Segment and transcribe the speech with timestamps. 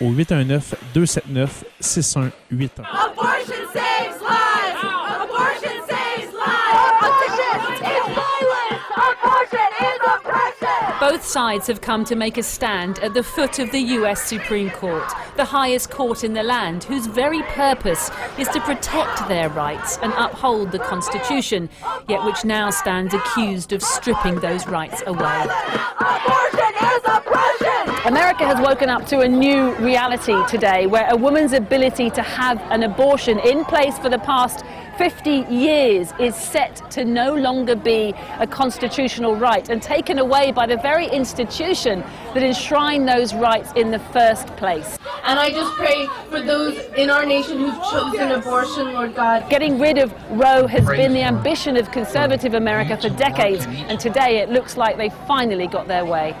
[0.00, 2.86] au 819 279 6181.
[2.86, 4.78] Abortion saves lives!
[5.20, 6.80] Abortion saves lives!
[7.00, 8.82] Abortion is violence!
[8.96, 10.98] Abortion is oppression!
[11.00, 14.70] Both sides have come to make a stand at the foot of the US Supreme
[14.70, 19.98] Court, the highest court in the land, whose very purpose is to protect their rights
[20.02, 21.68] and uphold the Constitution,
[22.08, 25.46] yet which now stands accused of stripping those rights away.
[28.06, 28.46] Abortion is oppression!
[28.46, 32.58] America has woken up to a new reality today where a woman's ability to have
[32.70, 34.64] an abortion in place for the past
[34.98, 40.66] 50 years is set to no longer be a constitutional right and taken away by
[40.66, 44.98] the very institution that enshrined those rights in the first place.
[45.24, 49.48] And I just pray for those in our nation who've chosen abortion, Lord God.
[49.48, 54.38] Getting rid of Roe has been the ambition of conservative America for decades, and today
[54.38, 56.36] it looks like they finally got their way.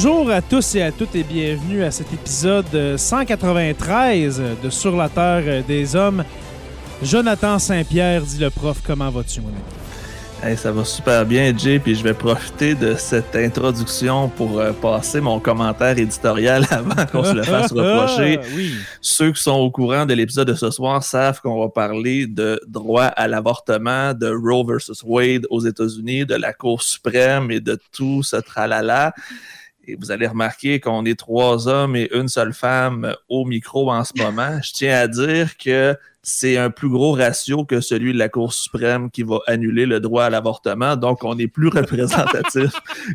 [0.00, 4.96] Bonjour à tous et à toutes et bienvenue à cet épisode euh, 193 de Sur
[4.96, 6.22] la Terre des Hommes.
[7.02, 9.56] Jonathan Saint-Pierre dit le prof, comment vas-tu mon ami?
[10.40, 14.70] Hey, ça va super bien, Jay, puis je vais profiter de cette introduction pour euh,
[14.70, 18.38] passer mon commentaire éditorial avant qu'on se le fasse reprocher.
[18.40, 18.74] Ah, oui.
[19.00, 22.60] Ceux qui sont au courant de l'épisode de ce soir savent qu'on va parler de
[22.68, 27.76] droit à l'avortement, de Roe versus Wade aux États-Unis, de la Cour suprême et de
[27.90, 29.12] tout ce tralala.
[29.88, 34.04] Et vous allez remarquer qu'on est trois hommes et une seule femme au micro en
[34.04, 34.60] ce moment.
[34.62, 38.52] Je tiens à dire que c'est un plus gros ratio que celui de la Cour
[38.52, 40.94] suprême qui va annuler le droit à l'avortement.
[40.94, 42.70] Donc, on est plus représentatif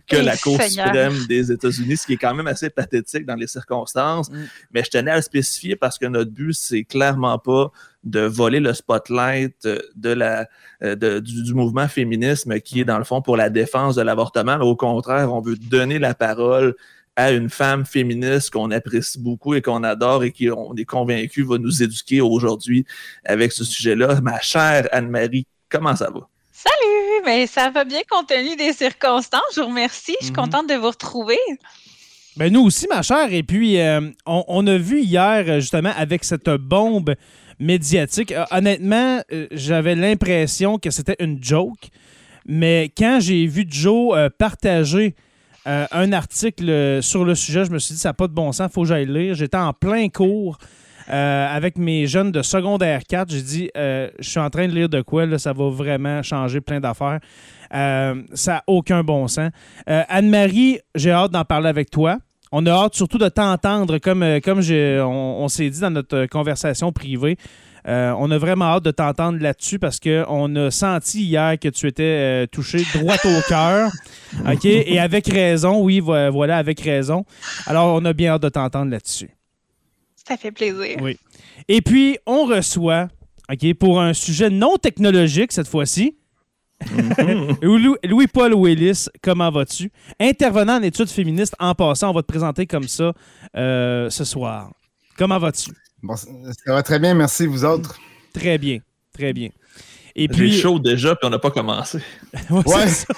[0.08, 0.88] que la Cour Seigneur.
[0.88, 4.32] suprême des États-Unis, ce qui est quand même assez pathétique dans les circonstances.
[4.32, 4.46] Mm.
[4.72, 7.72] Mais je tenais à le spécifier parce que notre but, c'est clairement pas
[8.04, 10.48] de voler le spotlight de la,
[10.84, 14.02] euh, de- du, du mouvement féminisme qui est dans le fond pour la défense de
[14.02, 14.56] l'avortement.
[14.58, 16.76] Au contraire, on veut donner la parole
[17.16, 21.44] à une femme féministe qu'on apprécie beaucoup et qu'on adore et qui, on est convaincu,
[21.44, 22.86] va nous éduquer aujourd'hui
[23.24, 24.20] avec ce sujet-là.
[24.22, 26.22] Ma chère Anne-Marie, comment ça va?
[26.52, 29.42] Salut, mais ça va bien compte tenu des circonstances.
[29.56, 30.16] Je vous remercie.
[30.20, 30.38] Je suis Mhm.
[30.44, 31.38] contente de vous retrouver.
[32.36, 33.32] Ben nous aussi, ma chère.
[33.32, 37.14] Et puis, euh, on, on a vu hier, justement, avec cette bombe
[37.60, 41.90] médiatique, euh, honnêtement, euh, j'avais l'impression que c'était une joke.
[42.46, 45.16] Mais quand j'ai vu Joe euh, partager
[45.66, 48.68] un article sur le sujet, je me suis dit, ça n'a pas de bon sens,
[48.70, 49.36] il faut que j'aille le lire.
[49.36, 50.58] J'étais en plein cours
[51.08, 53.32] avec mes jeunes de secondaire 4.
[53.32, 56.82] J'ai dit, je suis en train de lire de quoi, ça va vraiment changer plein
[56.82, 57.22] d'affaires.
[57.72, 59.52] Ça n'a aucun bon sens.
[59.88, 62.18] Anne-Marie, j'ai hâte d'en parler avec toi.
[62.56, 65.90] On a hâte surtout de t'entendre, comme, euh, comme j'ai- on, on s'est dit dans
[65.90, 67.36] notre conversation privée.
[67.88, 71.88] Euh, on a vraiment hâte de t'entendre là-dessus parce qu'on a senti hier que tu
[71.88, 73.92] étais euh, touché droit au cœur.
[74.50, 74.66] OK?
[74.66, 77.26] Et avec raison, oui, vo- voilà, avec raison.
[77.66, 79.32] Alors, on a bien hâte de t'entendre là-dessus.
[80.28, 80.98] Ça fait plaisir.
[81.02, 81.18] Oui.
[81.68, 83.10] Et puis, on reçoit,
[83.52, 86.16] OK, pour un sujet non technologique cette fois-ci,
[87.62, 89.92] Louis-Paul Willis, comment vas-tu?
[90.20, 93.14] Intervenant en études féministes, en passant, on va te présenter comme ça
[93.56, 94.72] euh, ce soir.
[95.18, 95.72] Comment vas-tu?
[96.02, 96.28] Bon, ça
[96.68, 97.98] va très bien, merci vous autres.
[98.34, 98.80] Très bien,
[99.14, 99.50] très bien.
[100.16, 102.00] Et puis, chaud déjà, puis on n'a pas commencé.
[102.50, 102.88] Ouais, Ouais.
[102.88, 103.14] c'est ça.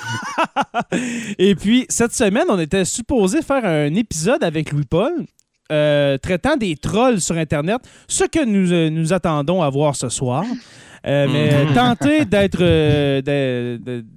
[1.38, 5.26] Et puis, cette semaine, on était supposé faire un épisode avec Louis-Paul
[5.72, 7.78] euh, traitant des trolls sur Internet,
[8.08, 10.46] ce que nous, euh, nous attendons à voir ce soir.
[11.08, 11.74] Euh, mais Mhm.
[11.76, 13.22] tentez d'être, euh,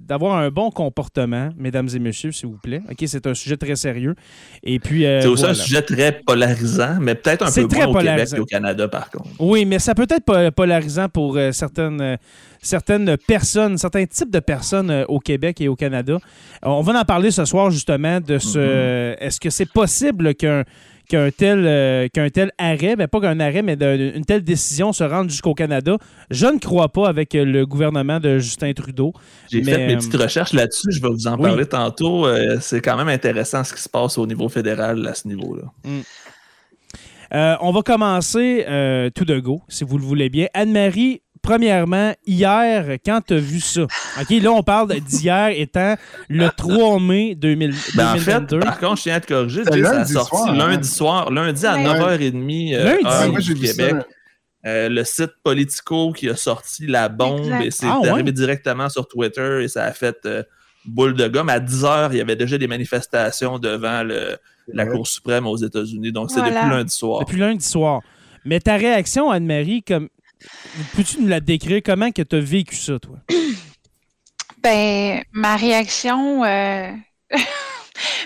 [0.07, 2.81] d'avoir un bon comportement, mesdames et messieurs, s'il vous plaît.
[2.89, 4.15] OK, c'est un sujet très sérieux.
[4.63, 5.57] Et puis, euh, C'est aussi voilà.
[5.57, 8.37] un sujet très polarisant, mais peut-être un peu très moins au Québec polarisant.
[8.37, 9.29] et au Canada, par contre.
[9.39, 12.17] Oui, mais ça peut être po- polarisant pour certaines,
[12.61, 16.17] certaines personnes, certains types de personnes au Québec et au Canada.
[16.63, 18.57] On va en parler ce soir justement de ce.
[18.59, 19.17] Mm-hmm.
[19.19, 20.63] Est-ce que c'est possible qu'un
[21.09, 25.03] qu'un tel, euh, qu'un tel arrêt, ben pas qu'un arrêt, mais une telle décision se
[25.03, 25.97] rende jusqu'au Canada?
[26.29, 29.13] Je ne crois pas avec euh, le gouvernement de Justin Trudeau.
[29.51, 31.43] J'ai Mais, fait mes euh, petites recherches là-dessus, je vais vous en oui.
[31.43, 32.25] parler tantôt.
[32.25, 35.63] Euh, c'est quand même intéressant ce qui se passe au niveau fédéral à ce niveau-là.
[37.33, 38.65] Euh, on va commencer
[39.15, 40.47] tout de go, si vous le voulez bien.
[40.53, 43.81] Anne-Marie, premièrement, hier, quand tu as vu ça?
[44.21, 45.95] OK, là, on parle d'hier étant
[46.29, 48.59] le 3 mai 2000 Ben, en fait, 2022.
[48.59, 49.63] par contre, je tiens à te corriger.
[49.63, 50.55] C'est ça a lundi sorti soir, hein?
[50.55, 51.83] lundi soir, lundi à Ouais.
[51.85, 53.05] 9h30 euh, Lundi.
[53.05, 53.95] heure Ah, moi, j'ai du vu Québec.
[53.99, 54.05] ça.
[54.67, 57.63] Euh, le site Politico qui a sorti la bombe Exact.
[57.65, 58.09] et c'est Ah, ouais?
[58.09, 60.43] arrivé directement sur Twitter et ça a fait euh,
[60.85, 61.49] boule de gomme.
[61.49, 64.37] À 10h, il y avait déjà des manifestations devant le-
[64.71, 64.85] la.
[64.85, 66.11] Cour suprême aux États-Unis.
[66.11, 66.61] Donc, c'est Voilà.
[66.61, 67.19] depuis lundi soir.
[67.21, 68.01] Depuis lundi soir.
[68.45, 70.09] Mais ta réaction, Anne-Marie, comme.
[70.95, 71.81] Peux-tu nous la décrire?
[71.83, 73.17] Comment que tu as vécu ça, toi?
[74.61, 76.91] Ben, ma réaction, euh,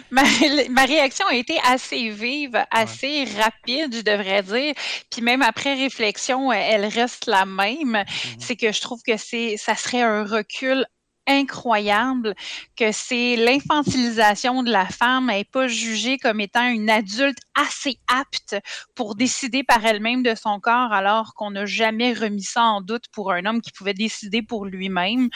[0.09, 0.23] ma,
[0.71, 4.73] ma réaction a été assez vive, assez rapide, je devrais dire.
[5.11, 8.03] Puis même après réflexion, euh, elle reste la même.
[8.39, 10.87] C'est que je trouve que c'est, ça serait un recul
[11.27, 12.35] incroyable
[12.75, 18.55] que c'est l'infantilisation de la femme n'est pas jugée comme étant une adulte assez apte
[18.95, 23.05] pour décider par elle-même de son corps alors qu'on n'a jamais remis ça en doute
[23.11, 25.29] pour un homme qui pouvait décider pour lui-même.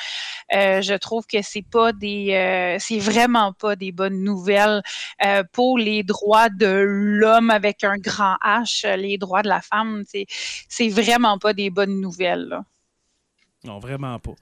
[0.54, 4.82] Euh, je trouve que c'est pas des, euh, c'est vraiment pas des bonnes nouvelles
[5.26, 10.04] euh, pour les droits de l'homme avec un grand H, les droits de la femme.
[10.08, 10.26] C'est,
[10.70, 12.60] c'est vraiment pas des bonnes nouvelles.
[13.64, 14.36] Non, vraiment pas.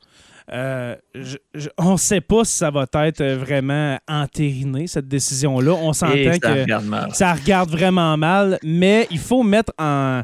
[0.53, 5.74] Euh, je- je- on ne sait pas si ça va être vraiment entériné, cette décision-là.
[5.74, 10.21] On s'entend que regarde ça regarde vraiment mal, mais il faut mettre en.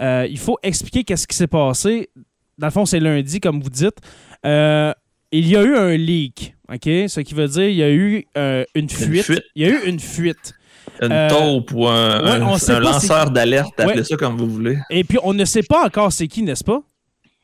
[0.00, 2.10] euh, il faut expliquer qu'est-ce qui s'est passé.
[2.58, 3.96] Dans le fond, c'est lundi, comme vous dites.
[4.44, 4.92] Euh,
[5.32, 6.84] il y a eu un leak, OK?
[7.08, 8.26] Ce qui veut dire il y a eu
[8.74, 9.22] une, fuite.
[9.24, 9.42] fuite.
[9.54, 10.52] Il y a eu une fuite.
[11.00, 14.04] Une Euh, taupe ou un, ouais, un- lanceur d'alerte, appelez Ouais.
[14.04, 14.78] ça comme vous voulez.
[14.90, 16.82] Et puis, on ne sait pas encore c'est qui, n'est-ce pas?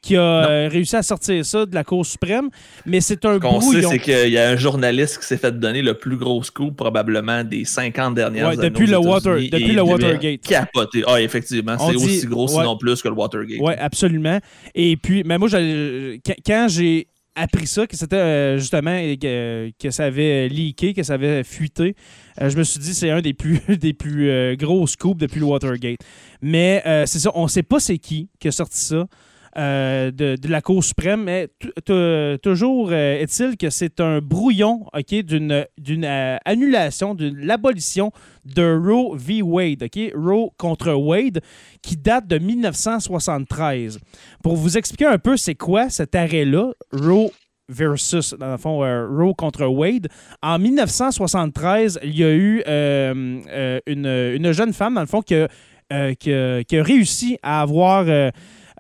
[0.03, 2.49] Qui a euh, réussi à sortir ça de la Cour suprême,
[2.87, 5.53] mais c'est un Ce qu'on sait, c'est qu'il y a un journaliste qui s'est fait
[5.59, 8.71] donner le plus gros scoop probablement des 50 dernières Ouais, années.
[8.71, 10.41] depuis le Water- depuis le Watergate.
[10.41, 11.03] Capoter.
[11.07, 11.77] Ah, effectivement.
[11.79, 12.63] C'est aussi gros, ouais.
[12.63, 13.59] sinon plus que le Watergate.
[13.61, 14.39] Oui, absolument.
[14.75, 20.05] Et puis, mais moi, quand- j'ai appris ça, que c'était euh, justement euh, que, ça
[20.05, 21.95] avait leaké, que ça avait fuité,
[22.41, 25.47] euh, je me suis dit c'est un des plus, des plus gros scoops depuis le
[25.47, 26.01] Watergate.
[26.41, 29.07] Mais c'est ça, on ne sait pas c'est qui qui a sorti ça.
[29.59, 31.49] Euh, de, la Cour suprême, mais
[32.41, 34.87] toujours euh, est-il que c'est un brouillon
[35.25, 35.65] d'une
[36.05, 38.13] euh, annulation, de l'abolition
[38.45, 39.43] de Roe v.
[39.43, 41.41] Wade, Roe contre Wade,
[41.83, 43.99] qui date de 1973.
[44.45, 47.31] Pour vous expliquer un peu c'est quoi cet arrêt-là, Roe
[47.69, 50.07] versus, dans le fond, Roe contre Wade,
[50.43, 55.49] en 1973, il y a eu une, une jeune femme, dans le fond, qui a
[56.85, 58.31] réussi à avoir...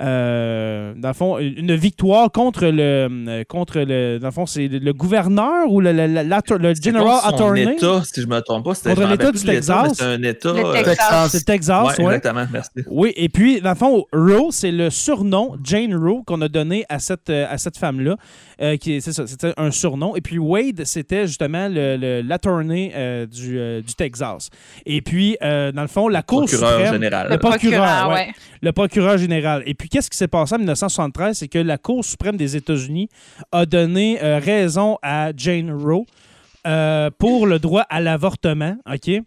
[0.00, 4.46] euh, euh, dans le fond, une victoire contre le, euh, contre le, dans le fond,
[4.46, 7.62] c'est le gouverneur ou le, le, le- l'atter- le C'est general attorney?
[7.74, 8.74] État, si je me trompe pas.
[8.74, 9.92] C'était Contre l'État du mais Texas.
[9.94, 10.52] C'est un État.
[10.52, 11.44] Le euh, Texas.
[11.44, 11.86] Texas.
[11.96, 12.16] C'est ouais.
[12.16, 12.46] exactement.
[12.52, 12.70] Merci.
[12.88, 16.84] Oui, et puis, dans le fond, Roe, c'est le surnom, Jane Roe, qu'on a donné
[16.88, 18.16] à cette, euh, à cette femme-là.
[18.62, 20.16] euh, c'est ça, c'était un surnom.
[20.16, 24.50] Et puis, Wade, c'était justement le- le- l'attorney euh, du, euh, du Texas.
[24.86, 26.92] Et puis, euh, dans le fond, la Cour Procureur suprême...
[26.94, 27.28] général.
[27.30, 28.14] Le procureur, Procureur, ouais.
[28.14, 28.32] ouais.
[28.62, 29.62] Le procureur général.
[29.66, 31.36] Et puis, qu'est-ce qui s'est passé en 1973?
[31.38, 33.08] C'est que la Cour suprême des États-Unis
[33.52, 36.04] a donné euh, raison à Jane Roe
[36.66, 38.76] euh, pour le droit à l'avortement.
[38.90, 39.08] OK?
[39.08, 39.22] Et-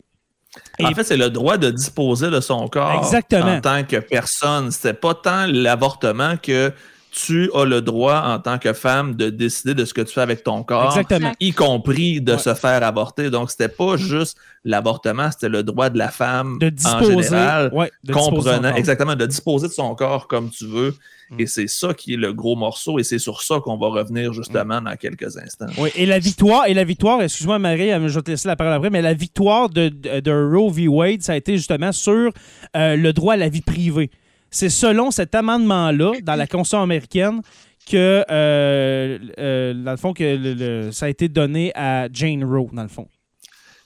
[0.86, 3.54] En fait, c'est le droit de disposer de son corps Exactement.
[3.56, 4.70] en tant que personne.
[4.72, 6.72] C'était pas tant l'avortement que
[7.16, 10.22] tu as le droit en tant que femme de décider de ce que tu fais
[10.22, 11.32] avec ton corps, Exactement.
[11.40, 12.38] y compris de Ouais.
[12.40, 13.30] se faire avorter.
[13.30, 17.22] Donc, c'était pas juste l'avortement, c'était le droit de la femme De en disposer.
[17.24, 20.66] général, ouais, de disposer de son comprenant exactement de disposer de son corps comme tu
[20.66, 20.96] veux.
[21.30, 21.40] Mm.
[21.40, 24.34] Et c'est ça qui est le gros morceau, et c'est sur ça qu'on va revenir
[24.34, 25.68] justement dans quelques instants.
[25.78, 28.56] Oui, et la victoire, et la victoire, excuse-moi Marie, euh, je vais te laisser la
[28.56, 30.88] parole après, mais la victoire de, de, de Roe v.
[30.88, 32.32] Wade, ça a été justement sur
[32.76, 34.10] euh, le droit à la vie privée.
[34.54, 37.42] C'est selon cet amendement-là, dans la Constitution américaine,
[37.90, 42.44] que, euh, euh, dans le fond, que le- le- ça a été donné à Jane
[42.46, 43.08] Roe, dans le fond.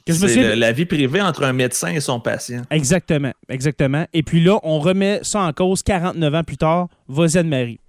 [0.06, 2.62] C'est la vie privée entre un médecin et son patient.
[2.70, 4.06] Exactement, exactement.
[4.14, 6.88] Et puis là, on remet ça en cause 49 ans plus tard.
[7.08, 7.80] Vas-y, Anne-Marie.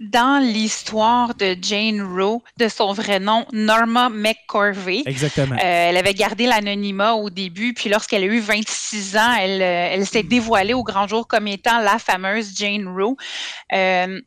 [0.00, 5.56] Dans l'histoire de Jane Roe, de son vrai nom, Norma McCorvey, Exactement.
[5.56, 9.88] Euh, elle avait gardé l'anonymat au début, puis lorsqu'elle a eu 26 ans, elle, euh,
[9.92, 13.16] elle s'est dévoilée au grand jour comme étant la fameuse Jane Roe.
[13.72, 14.20] Euh,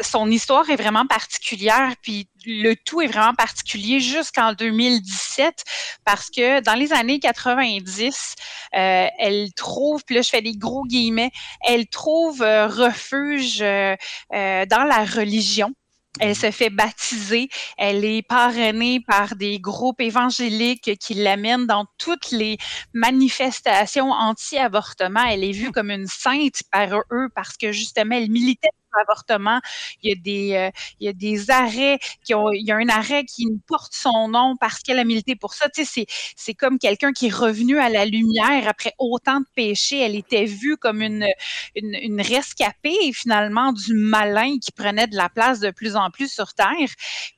[0.00, 5.64] son histoire est vraiment particulière, puis le tout est vraiment particulier jusqu'en 2017,
[6.04, 8.34] parce que dans les années 90,
[8.74, 11.30] euh, elle trouve, puis là je fais des gros guillemets,
[11.66, 13.96] elle trouve euh, refuge euh,
[14.30, 15.72] dans la religion.
[16.20, 17.48] Elle se fait baptiser.
[17.76, 22.58] Elle est parrainée par des groupes évangéliques qui l'amènent dans toutes les
[22.92, 25.24] manifestations anti-avortement.
[25.28, 29.60] Elle est vue comme une sainte par eux parce que justement, elle militait pour l'avortement.
[30.02, 32.76] Il y a des, euh, il y a des arrêts qui ont, il y a
[32.76, 35.68] un arrêt qui porte son nom parce qu'elle a milité pour ça.
[35.68, 40.00] Tu sais, c'est, comme quelqu'un qui est revenu à la lumière après autant de péchés.
[40.00, 41.26] Elle était vue comme une,
[41.74, 46.54] une, rescapée finalement du malin qui prenait de la place de plus en plus sur
[46.54, 46.88] Terre.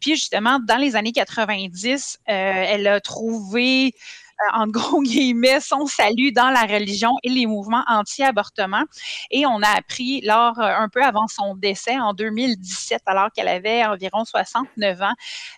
[0.00, 3.94] Puis justement, dans les années 90, euh, elle a trouvé
[4.54, 8.84] en gros guillemets, son salut dans la religion et les mouvements anti-avortement.
[9.30, 13.48] Et on a appris, lors, euh, un peu avant son décès, en 2017, alors qu'elle
[13.48, 15.14] avait environ 69 ans,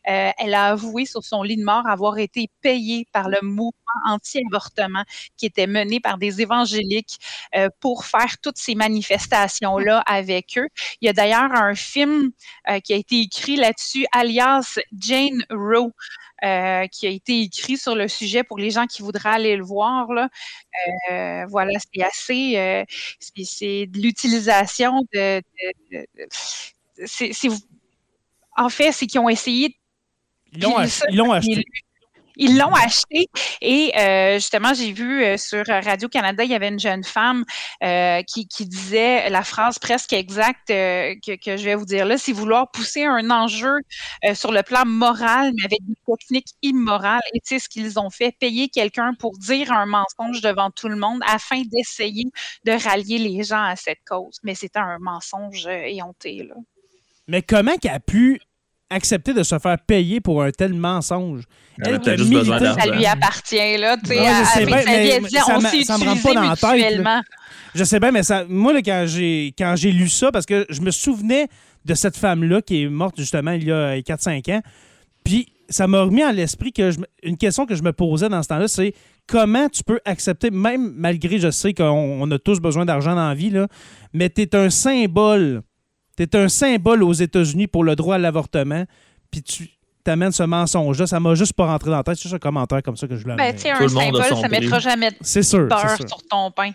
[0.09, 3.73] euh, elle a avoué sur son lit de mort avoir été payée par le mouvement
[4.07, 5.05] anti-avortement
[5.37, 7.19] qui était mené par des évangéliques
[7.55, 10.69] euh, pour faire toutes ces manifestations-là avec eux.
[11.01, 12.31] Il y a d'ailleurs un film
[12.69, 15.93] euh, qui a été écrit là-dessus, alias Jane Roe,
[16.45, 19.65] euh, qui a été écrit sur le sujet pour les gens qui voudraient aller le
[19.65, 20.13] voir.
[20.13, 20.29] Là.
[21.11, 22.57] Euh, voilà, c'est assez.
[22.59, 22.85] euh,
[23.21, 25.41] c'est- de l'utilisation de.
[25.93, 26.27] de- de-
[27.07, 27.33] c'est-
[28.57, 29.77] en fait, c'est qu'ils ont essayé
[30.53, 31.65] Ils l'ont acheté.
[32.37, 33.29] Ils l'ont acheté
[33.61, 37.45] et euh, justement, j'ai vu euh, sur Radio-Canada, il y avait une jeune femme
[37.83, 42.71] euh, qui, disait la phrase presque exacte que, je vais vous dire là, c'est vouloir
[42.71, 43.79] pousser un enjeu
[44.35, 47.21] sur le plan moral, mais avec des techniques immorales.
[47.35, 50.97] Et sais ce qu'ils ont fait, payer quelqu'un pour dire un mensonge devant tout le
[50.97, 52.27] monde afin d'essayer
[52.65, 54.39] de rallier les gens à cette cause.
[54.45, 56.45] Mais c'était un mensonge éhonté.
[56.45, 56.55] Là.
[57.27, 58.41] Mais comment qu'elle a pu
[58.93, 61.45] accepter de se faire payer pour un tel mensonge?
[61.85, 63.97] Elle peut-être juste besoin Ça lui appartient, là.
[63.97, 65.99] Tu sais, Ouais, je elle- sais avec bien, sa vie, mais elle ça on ça
[65.99, 66.75] me rentre pas dans la tête, là.
[66.77, 67.23] mutuellement.
[67.75, 70.67] Je sais bien, mais ça, moi, là, quand j'ai quand j'ai lu ça, parce que
[70.69, 71.49] je me souvenais
[71.85, 74.61] de cette femme-là qui est morte justement il y a 4-5 ans,
[75.25, 78.43] puis ça m'a remis à l'esprit que je une question que je me posais dans
[78.43, 78.93] ce temps-là, c'est
[79.27, 81.85] comment tu peux accepter, même malgré je sais qu'on
[82.21, 83.67] on a tous besoin d'argent dans la vie, là,
[84.13, 85.63] mais tu es un symbole.
[86.17, 88.85] Tu es un symbole aux États-Unis pour le droit à l'avortement,
[89.31, 89.71] puis tu
[90.05, 91.07] t'amènes ce mensonge-là.
[91.07, 92.17] Ça m'a juste pas rentré dans la tête.
[92.17, 94.49] C'est juste un commentaire comme ça que je voulais Ben, Tout un symbole, ça prix.
[94.51, 96.73] mettra jamais de sûr, beurre sur ton pain.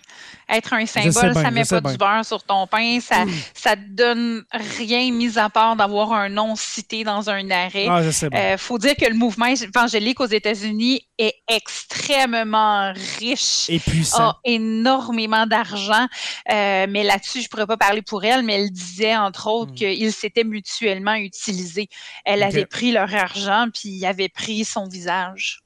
[0.49, 1.91] Être un symbole, ça je met pas bien.
[1.91, 2.99] du beurre sur ton pain.
[3.01, 4.43] Ça, ça te donne
[4.77, 7.87] rien mis à part d'avoir un nom cité dans un arrêt.
[7.89, 8.39] Ah, je sais bien.
[8.39, 13.65] Euh, faut dire que le mouvement évangélique aux États-Unis est extrêmement riche.
[13.69, 14.29] Et puissant.
[14.29, 16.07] a énormément d'argent,
[16.51, 19.75] Euh, mais là-dessus, je pourrais pas parler pour elle, mais elle disait entre autres Mm.
[19.75, 21.89] qu'ils s'étaient mutuellement utilisés.
[22.25, 25.61] Elle avait pris leur argent, puis il avait pris son visage.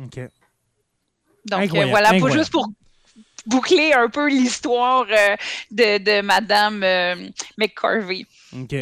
[0.00, 0.18] OK.
[1.46, 2.68] Donc euh, voilà, pour, juste pour
[3.46, 5.36] boucler un peu l'histoire euh,
[5.70, 6.80] de, de Madame
[7.56, 8.26] McCarvey.
[8.54, 8.74] OK.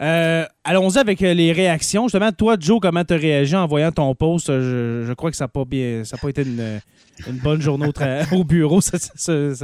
[0.00, 2.04] Euh, Allons-y avec euh, les réactions.
[2.04, 4.48] Justement, toi, Joe, comment tu as réagi en voyant ton post?
[4.48, 6.80] Euh, Je, je crois que ça n'a pas, bien- ça a pas été une,
[7.26, 7.88] une bonne journée
[8.32, 9.10] au, bureau cette,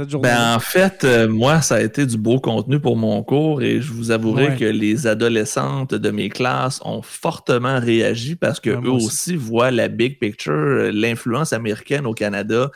[0.09, 0.27] journée.
[0.27, 3.79] Ben, en fait, euh, moi, ça a été du beau contenu pour mon cours et
[3.81, 4.55] je vous avouerai Ouais.
[4.57, 9.05] que les adolescentes de mes classes ont fortement réagi parce que Ouais, eux moi aussi.
[9.07, 12.71] aussi voient la big picture, l'influence américaine au Canada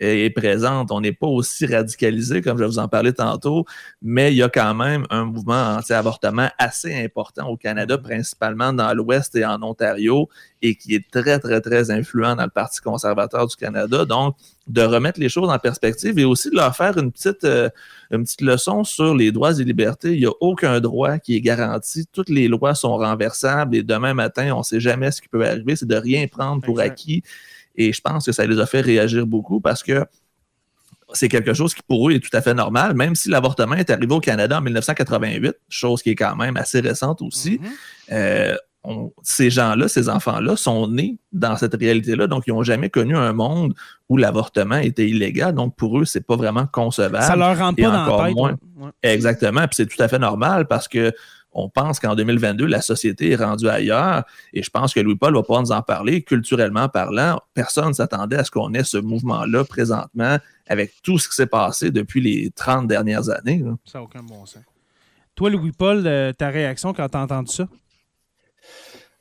[0.00, 0.90] est, présente.
[0.90, 3.64] On n'est pas aussi radicalisé, comme je vous en parlais tantôt,
[4.02, 8.92] mais il y a quand même un mouvement anti-avortement assez important au Canada, principalement dans
[8.94, 10.28] l'Ouest et en Ontario,
[10.62, 14.04] et qui est très, très, très influent dans le Parti conservateur du Canada.
[14.04, 17.68] Donc, de remettre les choses en perspective et aussi de leur faire une petite, euh,
[18.10, 20.12] une petite leçon sur les droits et libertés.
[20.12, 22.06] Il n'y a aucun droit qui est garanti.
[22.12, 25.44] Toutes les lois sont renversables et demain matin, on ne sait jamais ce qui peut
[25.44, 25.76] arriver.
[25.76, 27.22] C'est de rien prendre pour acquis.
[27.76, 30.04] Et je pense que ça les a fait réagir beaucoup parce que
[31.12, 33.90] c'est quelque chose qui pour eux est tout à fait normal, même si l'avortement est
[33.90, 37.58] arrivé au Canada en 1988, chose qui est quand même assez récente aussi.
[37.60, 37.68] Mhm.
[38.12, 42.90] Euh, on- ces gens-là, ces enfants-là, sont nés dans cette réalité-là, donc ils n'ont jamais
[42.90, 43.74] connu un monde
[44.08, 45.54] où l'avortement était illégal.
[45.54, 47.24] Donc pour eux, c'est pas vraiment concevable.
[47.24, 48.36] Ça leur rentre et pas dans encore la tête.
[48.36, 48.56] moins.
[48.78, 48.90] Ouais.
[49.02, 51.12] Exactement, puis c'est tout à fait normal parce que
[51.52, 55.42] on pense qu'en 2022, la société est rendue ailleurs et je pense que Louis-Paul va
[55.42, 56.22] pouvoir nous en parler.
[56.22, 60.38] Culturellement parlant, personne ne s'attendait à ce qu'on ait ce mouvement-là présentement
[60.68, 63.64] avec tout ce qui s'est passé depuis les 30 dernières années.
[63.84, 64.62] Ça n'a aucun bon sens.
[65.34, 67.66] Toi, Louis-Paul, euh, ta réaction quand tu as entendu ça?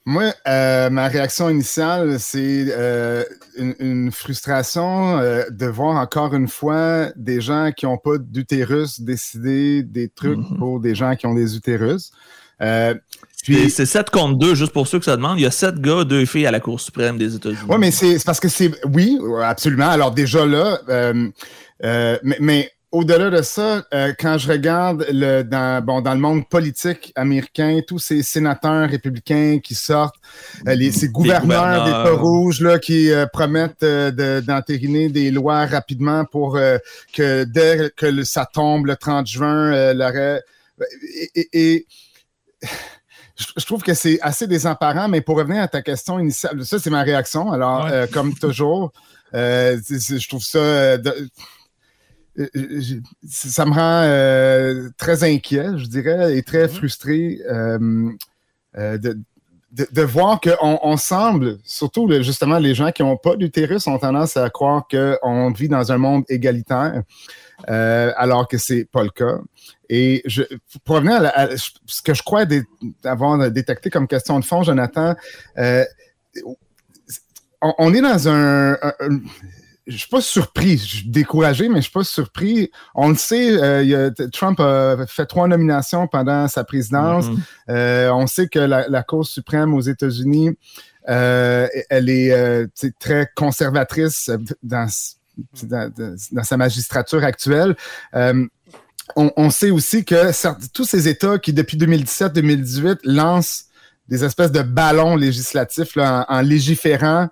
[0.06, 3.24] Moi, euh, ma réaction initiale, c'est euh,
[3.58, 9.02] une, une frustration euh, de voir encore une fois des gens qui n'ont pas d'utérus
[9.02, 10.58] décider des trucs Mhm.
[10.58, 12.12] pour des gens qui ont des utérus.
[13.44, 15.40] Puis c'est 7 contre 2, juste pour ceux que ça demande.
[15.40, 17.70] Il y a 7 gars, 2 filles à la Cour suprême des États-Unis.
[17.70, 18.72] ouais, mais c'est parce que c'est.
[18.86, 19.90] Oui, absolument.
[19.90, 20.80] Alors, déjà là,
[22.24, 26.48] mais, mais au-delà de ça, euh, quand je regarde le, dans, bon, dans le monde
[26.50, 30.16] politique américain, tous ces sénateurs républicains qui sortent,
[30.68, 35.30] euh, les, ces gouverneurs des pas rouges là, qui euh, promettent euh, de- d'entériner des
[35.30, 36.78] lois rapidement pour euh,
[37.14, 40.42] que dès que le- ça tombe le 30 juin, euh, l'arrêt.
[41.16, 41.88] Et, et- et-
[43.58, 46.90] je trouve que c'est assez désemparant, mais pour revenir à ta question initiale, ça c'est
[46.90, 47.52] ma réaction.
[47.52, 47.92] Alors, Ouais.
[47.94, 48.92] euh, comme toujours,
[49.34, 50.98] euh, je trouve ça.
[50.98, 51.30] de-
[53.28, 58.10] ça me rend euh, très inquiet, je dirais, et très frustré euh,
[58.78, 59.20] euh, de,
[59.72, 63.86] de, de voir qu'on on semble, surtout le- justement les gens qui n'ont pas d'utérus
[63.88, 67.04] ont tendance à croire qu'on vit dans un monde égalitaire,
[67.70, 69.38] euh, alors que c'est pas le cas.
[69.90, 70.44] Et je,
[70.86, 72.64] pour revenir à, la- à ce que je crois dé-
[73.04, 75.16] avoir détecté comme question de fond, Jonathan,
[75.58, 75.84] euh,
[77.62, 79.20] on, on est dans un, un- un-
[79.90, 82.72] je suis pas surpris, je suis découragé, mais je suis pas surpris.
[82.96, 87.26] On le sait, euh, il y a- Trump a fait trois nominations pendant sa présidence.
[87.28, 87.38] Mhm.
[87.70, 90.52] Euh, on sait que la, la Cour suprême aux États-Unis,
[91.10, 92.68] euh, elle est
[93.00, 94.30] très conservatrice
[94.64, 94.88] dans,
[95.64, 95.92] dans,
[96.32, 97.76] dans sa magistrature actuelle.
[99.16, 103.66] On, on sait aussi que certes, tous ces États qui, depuis 2017-2018, lancent
[104.08, 107.28] des espèces de ballons législatifs là, en, en légiférant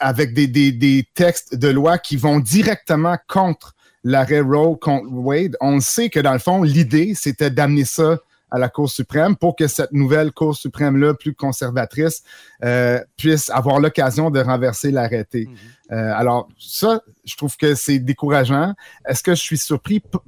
[0.00, 5.56] avec des, des- des textes de loi qui vont directement contre l'arrêt Roe contre Wade.
[5.60, 8.18] On sait que dans le fond, l'idée, c'était d'amener ça
[8.52, 12.22] à la Cour suprême pour que cette nouvelle Cour suprême-là, plus conservatrice,
[12.62, 15.48] euh, puisse avoir l'occasion de renverser l'arrêté.
[15.90, 18.74] Euh, alors, ça, je trouve que c'est décourageant.
[19.08, 19.98] Est-ce que je suis surpris?
[19.98, 20.18] P-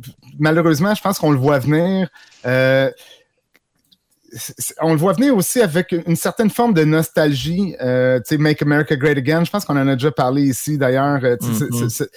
[0.41, 2.09] Malheureusement, je pense qu'on le voit venir.
[2.45, 2.91] Euh,
[4.81, 7.75] on le voit venir aussi avec une certaine forme de nostalgie.
[7.81, 9.45] Euh, tu sais, Make America Great Again.
[9.45, 11.21] Je pense qu'on en a déjà parlé ici d'ailleurs.
[11.25, 11.37] Euh,
[11.88, 12.09] sais,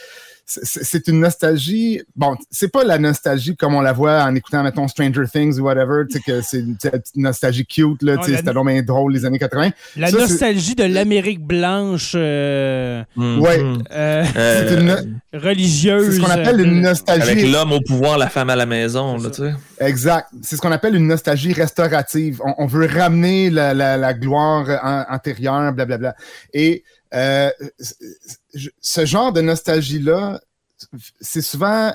[0.63, 2.01] c'est- une nostalgie.
[2.15, 5.63] Bon, c'est pas la nostalgie comme on la voit en écoutant, mettons, Stranger Things ou
[5.63, 6.03] whatever.
[6.09, 8.17] Tu sais, que c'est une petite nostalgie cute, là.
[8.17, 9.71] Tu sais, la- C'était drôle les années 80.
[9.97, 13.39] La Ça, nostalgie de l'Amérique blanche euh, Mhm.
[13.41, 13.63] Ouais.
[13.91, 16.05] euh, Euh, C'est une- religieuse.
[16.05, 17.29] C'est ce qu'on appelle euh, une nostalgie.
[17.29, 19.53] avec l'homme au pouvoir, la femme à la maison, là, tu sais.
[19.79, 20.27] Exact.
[20.41, 22.39] C'est ce qu'on appelle une nostalgie restaurative.
[22.45, 26.15] On, on veut ramener la, la- la gloire an- antérieure, blablabla.
[26.53, 27.49] Et euh,
[28.81, 30.39] ce genre de nostalgie-là,
[31.19, 31.93] c'est souvent,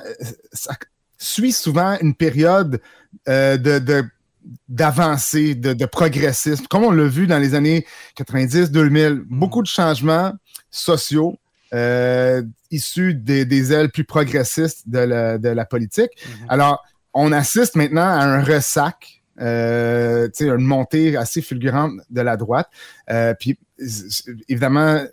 [0.53, 0.75] ça
[1.17, 2.81] suit souvent une période
[3.27, 4.03] euh, de, de
[4.69, 7.85] d'avancée, de, de progressisme, comme on l'a vu dans les années
[8.17, 9.23] 90-2000.
[9.29, 10.31] Beaucoup de changements
[10.71, 11.37] sociaux
[11.73, 16.11] euh, issus des, des ailes plus progressistes de la, de la politique.
[16.47, 22.69] Alors, on assiste maintenant à un ressac, euh, une montée assez fulgurante de la droite.
[23.09, 23.59] Euh, puis,
[24.49, 25.03] évidemment,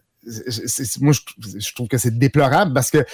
[1.01, 3.05] moi, je trouve que c'est déplorable parce que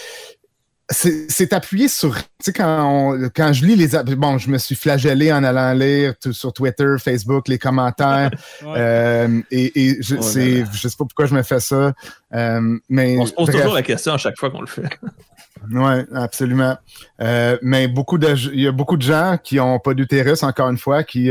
[0.90, 4.74] c'est appuyé sur, tu sais, quand, on- quand je lis les, bon, je me suis
[4.74, 8.30] flagellé en allant lire tout, sur Twitter, Facebook, les commentaires,
[8.62, 8.74] Ouais.
[8.76, 10.66] euh, et, et je, là.
[10.72, 11.92] je sais pas pourquoi je me fais ça,
[12.34, 13.56] euh, mais On se pose bref.
[13.60, 14.88] toujours la question à chaque fois qu'on le fait.
[15.70, 16.74] Oui, absolument.
[17.20, 20.70] Euh, mais beaucoup de, il y a beaucoup de gens qui n'ont pas d'utérus, encore
[20.70, 21.30] une fois, qui,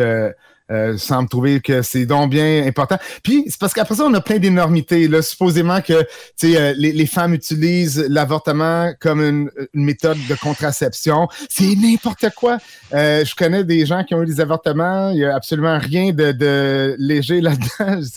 [0.71, 2.97] euh, semblent trouver que c'est donc bien important.
[3.23, 5.07] Puis, c'est parce qu'après ça, on a plein d'énormités.
[5.07, 11.27] Là, supposément que euh, les, les femmes utilisent l'avortement comme une, méthode de contraception.
[11.49, 12.57] C'est n'importe quoi.
[12.93, 15.09] Euh, je connais des gens qui ont eu des avortements.
[15.11, 18.01] Il n'y a absolument rien de, de léger là-dedans.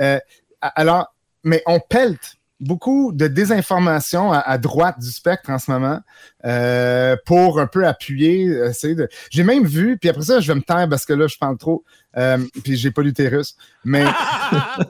[0.00, 0.18] Euh,
[0.60, 1.06] alors,
[1.44, 6.00] mais on pelte beaucoup de désinformation à, à droite du spectre en ce moment
[6.44, 8.44] euh, pour un peu appuyer.
[8.68, 9.08] essayer de...
[9.30, 11.56] J'ai même vu, puis après ça, je vais me taire parce que là, je parle
[11.56, 11.84] trop,
[12.16, 14.04] euh, puis j'ai pas l'utérus, mais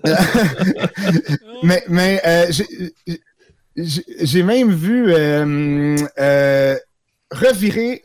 [1.63, 2.47] mais, mais euh,
[3.77, 6.77] j'ai- même vu euh, euh,
[7.31, 8.03] revirer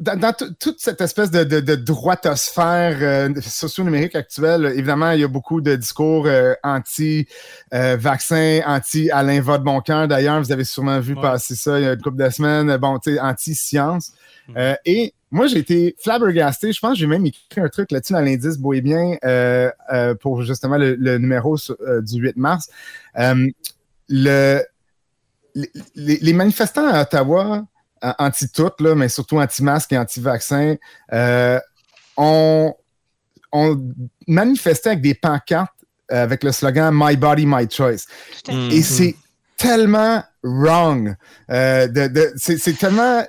[0.00, 5.20] dans, dans tout- toute cette espèce de, de, de droitosphère euh, socio-numérique actuelle, évidemment, il
[5.20, 10.08] y a beaucoup de discours euh, anti-vaccins, anti-Alain Boncoeur.
[10.08, 11.22] D'ailleurs, vous avez sûrement vu Ouais.
[11.22, 12.76] passer ça il y a une couple de semaines.
[12.78, 14.12] Bon, tu sais, anti-science.
[14.48, 14.52] Mm.
[14.56, 16.72] Euh, et moi, j'ai été flabbergasté.
[16.72, 20.42] Je pense que j'ai même écrit un truc là-dessus dans l'indice Bohémien euh, euh, pour
[20.42, 22.68] justement le, le numéro sur- euh, du 8 mars.
[23.18, 23.46] Euh,
[24.08, 24.62] le,
[25.94, 27.60] les, manifestants à Ottawa, euh,
[28.18, 30.76] anti-tout, là, mais surtout anti-masque et anti-vaccin,
[31.12, 31.58] euh,
[32.16, 32.74] ont,
[33.52, 33.80] ont
[34.26, 35.72] manifesté avec des pancartes
[36.10, 38.06] euh, avec le slogan My Body, My Choice.
[38.72, 39.14] Et c'est
[39.56, 41.14] tellement wrong.
[41.50, 43.24] Euh, de, de- c'est, c'est tellement.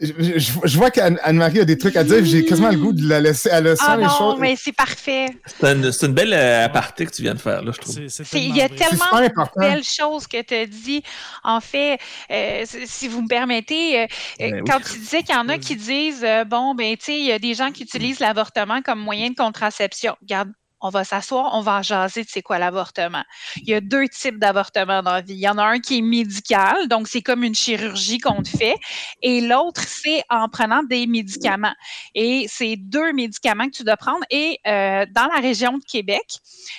[0.00, 3.08] Je, je- je vois qu'Anne-Marie a des trucs à dire, j'ai quasiment le goût de
[3.08, 3.48] la laisser.
[3.52, 4.38] Elle a ça, Ah les non, choses.
[4.38, 5.26] mais c'est parfait.
[5.60, 5.72] C'est
[6.06, 7.98] une, belle euh, aparté que tu viens de faire, là, je trouve.
[8.34, 9.60] Il y a tellement important.
[9.60, 11.02] belles choses que tu as dit.
[11.42, 11.98] En fait,
[12.30, 14.06] euh, si- vous me permettez, euh,
[14.38, 14.70] Ben euh, oui.
[14.70, 17.26] quand tu disais qu'il y en a qui disent, euh, bon, ben, tu sais, il
[17.26, 20.14] y a des gens qui utilisent l'avortement comme moyen de contraception.
[20.22, 23.24] Regarde, on va s'asseoir, on va jaser de c'est quoi l'avortement.
[23.56, 25.34] Il y a deux types d'avortement dans la vie.
[25.34, 28.48] Il y en a un qui est médical, donc c'est comme une chirurgie qu'on te
[28.48, 28.76] fait,
[29.22, 31.74] et l'autre, c'est en prenant des médicaments.
[32.14, 34.24] Et c'est deux médicaments que tu dois prendre.
[34.30, 36.38] Et euh, dans la région de Québec,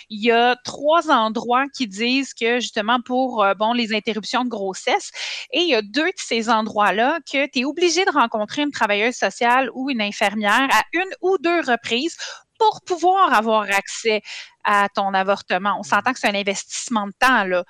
[0.09, 4.49] il y a trois endroits qui disent que justement pour euh, bon les interruptions de
[4.49, 5.11] grossesse,
[5.51, 8.71] et il y a deux de ces endroits-là que tu es obligé de rencontrer une
[8.71, 12.17] travailleuse sociale ou une infirmière à une ou deux reprises
[12.59, 14.21] pour pouvoir avoir accès
[14.63, 15.77] à ton avortement.
[15.79, 17.63] On s'entend que c'est un investissement de temps, là.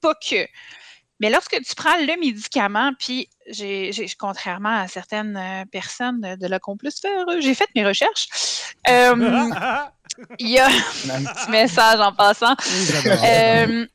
[0.00, 0.46] Pas que.
[1.20, 6.46] Mais lorsque tu prends le médicament, puis j'ai, contrairement à certaines euh, personnes de, de
[6.48, 8.74] la faire, j'ai fait mes recherches.
[8.88, 9.14] Euh,
[10.38, 12.54] Il y a un petit message en passant.
[13.06, 13.86] Euh,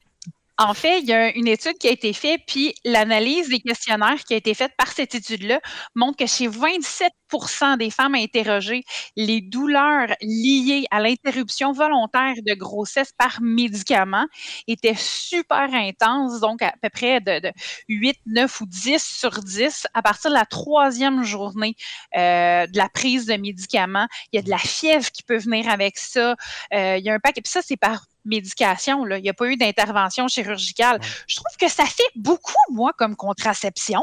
[0.60, 4.24] en fait, il y a une étude qui a été faite, puis l'analyse des questionnaires
[4.28, 5.60] qui a été faite par cette étude-là
[5.94, 8.84] montre que chez 27% des femmes interrogées,
[9.16, 14.26] les douleurs liées à l'interruption volontaire de grossesse par médicament
[14.68, 17.52] étaient super intenses, donc à peu près de, de
[17.90, 21.76] 8, 9 ou 10 sur 10 à partir de la troisième journée
[22.16, 24.08] euh, de la prise de médicaments.
[24.32, 26.36] Il y a de la fièvre qui peut venir avec ça.
[26.74, 27.42] Euh, il y a un paquet.
[27.42, 29.04] Puis ça, c'est par médication.
[29.06, 29.18] Là.
[29.18, 31.00] Il n'y a pas eu d'intervention chirurgicale.
[31.28, 34.02] Je trouve que ça fait beaucoup, moi, comme contraception.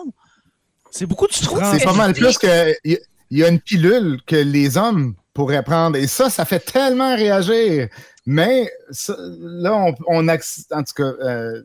[0.90, 1.76] C'est beaucoup de souffrance.
[1.78, 2.74] C'est pas mal plus que.
[2.84, 2.98] Il
[3.38, 5.96] y- a une pilule que les hommes pourraient prendre.
[5.96, 7.88] Et ça, ça fait tellement réagir.
[8.26, 11.62] Mais ça, là, on, on En tout cas, euh,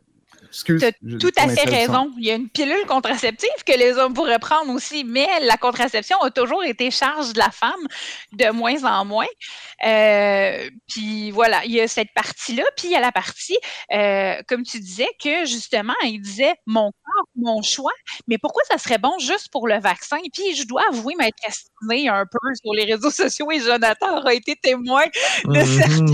[0.50, 0.80] excuse.
[0.80, 2.10] T'as je- tout à fait raison.
[2.18, 6.20] Il y a une pilule contraceptive que les hommes pourraient prendre aussi, mais la contraception
[6.20, 7.86] a toujours été charge de la femme
[8.32, 9.26] de moins en moins.
[9.86, 13.56] Euh, puis voilà, il y a cette partie-là, puis il y a la partie,
[13.92, 17.92] euh, comme tu disais, que justement, il disait mon corps, mon choix,
[18.28, 20.18] mais pourquoi ça serait bon juste pour le vaccin?
[20.32, 24.34] Puis je dois avouer m'être questionné un peu sur les réseaux sociaux et Jonathan aura
[24.34, 25.04] été témoin
[25.44, 25.64] de Mhm.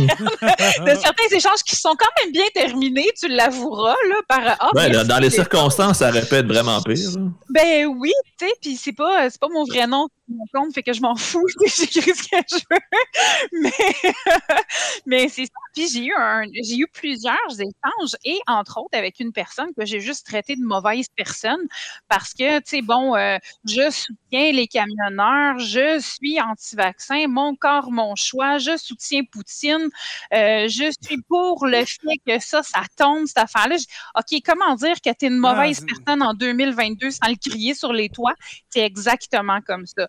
[0.08, 4.70] certains, de certains échanges qui sont quand même bien terminés, tu l'avoueras, là, par ah,
[4.74, 7.10] Ouais, dans, les circonstances, ça être vraiment pire.
[7.50, 10.82] ben oui, tu sais, puis c'est pas, c'est pas mon vrai nom mon compte, fait
[10.82, 13.60] que je m'en fous, j'écris ce que je veux.
[13.60, 13.70] Mais,
[15.06, 15.52] mais c'est ça.
[15.74, 19.84] Puis j'ai eu un, j'ai eu plusieurs échanges et entre autres avec une personne que
[19.84, 21.60] j'ai juste traité de mauvaise personne
[22.08, 27.90] parce que, tu sais, bon, euh, je soutiens les camionneurs, je suis anti-vaccin, mon corps,
[27.92, 29.88] mon choix, je soutiens Poutine,
[30.32, 33.76] euh, je suis pour le fait que ça, ça tombe, cette affaire-là.
[34.16, 37.92] OK, comment dire que tu es une mauvaise personne en 2022 sans le crier sur
[37.92, 38.34] les toits?
[38.70, 40.08] C'est exactement comme ça.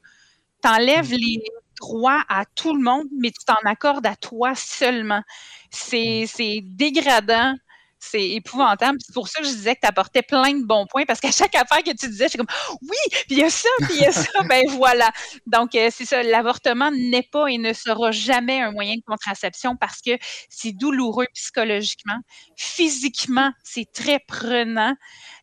[0.62, 1.42] T'enlèves les
[1.80, 5.22] droits à tout le monde, mais tu t'en accordes à toi seulement.
[5.72, 7.54] C'est c'est dégradant.
[8.00, 9.00] C'est épouvantable.
[9.04, 11.32] C'est pour ça que je disais que tu apportais plein de bons points, parce qu'à
[11.32, 12.48] chaque affaire que tu disais, j'étais comme
[12.84, 15.12] oui, puis il y a ça, puis il y a ça, ben voilà.
[15.48, 19.76] Donc, euh, c'est ça, l'avortement n'est pas et ne sera jamais un moyen de contraception
[19.78, 20.12] parce que
[20.50, 22.20] c'est douloureux psychologiquement.
[22.56, 24.94] Physiquement, c'est très prenant.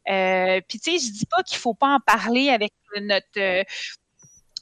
[0.08, 3.64] Euh, puis, tu sais, je dis pas qu'il faut pas en parler avec notre, euh,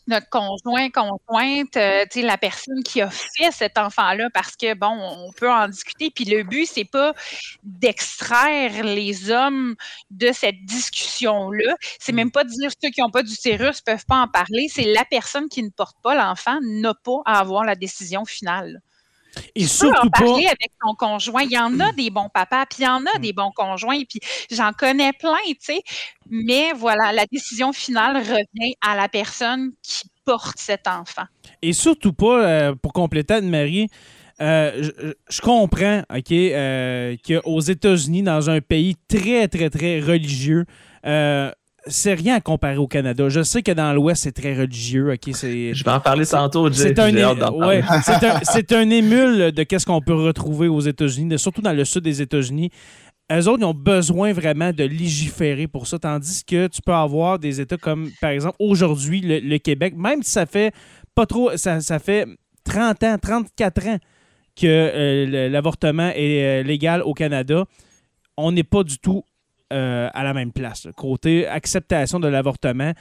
[0.07, 5.33] notre conjoint, conjointe, euh, la personne qui a fait cet enfant-là, parce que, bon, on
[5.33, 6.11] peut en discuter.
[6.11, 7.15] Puis le but, c'est pas
[7.63, 9.75] d'extraire les hommes
[10.11, 11.75] de cette discussion-là.
[11.99, 14.69] C'est même pas de dire ceux qui n'ont pas d'utérus peuvent pas en parler.
[14.69, 18.81] C'est la personne qui ne porte pas l'enfant n'a pas à avoir la décision finale.
[19.55, 20.25] Et surtout pas.
[20.25, 21.43] parler avec ton conjoint.
[21.43, 24.03] Il y en a des bons papas, puis il y en a des bons conjoints,
[24.09, 25.83] puis j'en connais plein, tu sais.
[26.31, 31.25] Mais voilà, la décision finale revient à la personne qui porte cet enfant.
[31.63, 33.89] Et surtout pas, euh, pour compléter Anne-Marie,
[34.41, 40.65] euh, je, je comprends, OK, euh, qu'aux États-Unis, dans un pays très, très, très religieux,
[41.07, 41.51] euh,
[41.87, 43.29] c'est rien à comparer au Canada.
[43.29, 45.75] Je sais que dans l'Ouest, c'est très religieux, OK, c'est...
[45.75, 46.73] Je vais en parler tantôt.
[46.73, 47.13] C'est un,
[47.53, 47.83] ouais,
[48.45, 52.23] c'est un, émule de qu'est-ce qu'on peut retrouver aux États-Unis, surtout dans le sud des
[52.23, 52.71] États-Unis.
[53.33, 57.39] Eux autres, ils ont besoin vraiment de légiférer pour ça, tandis que tu peux avoir
[57.39, 60.73] des États comme, par exemple, aujourd'hui, le, le Québec, même si ça fait
[61.15, 62.27] pas trop, ça, ça fait
[62.65, 63.99] 30 ans, 34 ans
[64.55, 67.65] que euh, l'avortement est euh, légal au Canada,
[68.37, 69.25] on n'est pas du tout
[69.73, 70.85] euh, à la même place.
[70.85, 70.93] là.
[70.93, 72.93] Côté acceptation de l'avortement.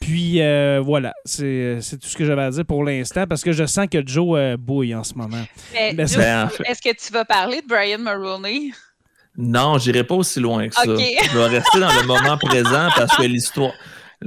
[0.00, 3.52] Puis euh, voilà, c'est c'est tout ce que j'avais à dire pour l'instant parce que
[3.52, 5.42] je sens que Joe euh, bouille en ce moment.
[5.74, 8.70] Mais Ben, est-ce que tu vas parler de Brian Mulroney?
[9.36, 10.82] Non, j'irai pas aussi loin que ça.
[10.90, 11.00] Ok.
[11.00, 13.72] Je vais rester dans le moment présent parce que l'histoire.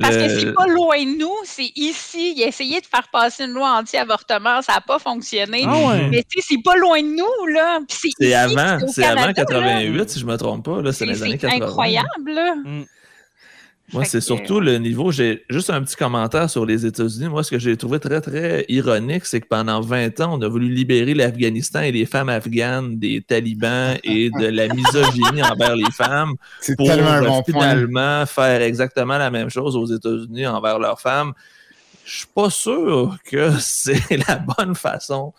[0.01, 2.33] Parce le- que c'est pas loin de nous, c'est ici.
[2.35, 5.65] Il a essayé de faire passer une loi anti-avortement, ça n'a pas fonctionné.
[5.67, 6.07] Ah ouais.
[6.09, 7.79] Mais tu sais, c'est pas loin de nous, là.
[7.89, 9.67] C'est avant, c'est avant Canada, là.
[9.83, 10.81] 88, si je me trompe pas.
[10.81, 11.65] là, C'est les années c'est 80.
[11.67, 12.55] incroyable, là.
[13.91, 15.11] Moi, c'est que- surtout le niveau.
[15.11, 17.27] J'ai juste un petit commentaire sur les États-Unis.
[17.27, 20.47] Moi, ce que j'ai trouvé très, très ironique, c'est que pendant 20 ans, on a
[20.47, 25.91] voulu libérer l'Afghanistan et les femmes afghanes des talibans et de la misogynie envers les
[25.91, 27.43] femmes C'est pour bon point.
[27.45, 31.33] finalement faire exactement la même chose aux États-Unis envers leurs femmes.
[32.05, 35.33] Je suis pas sûr que c'est la bonne façon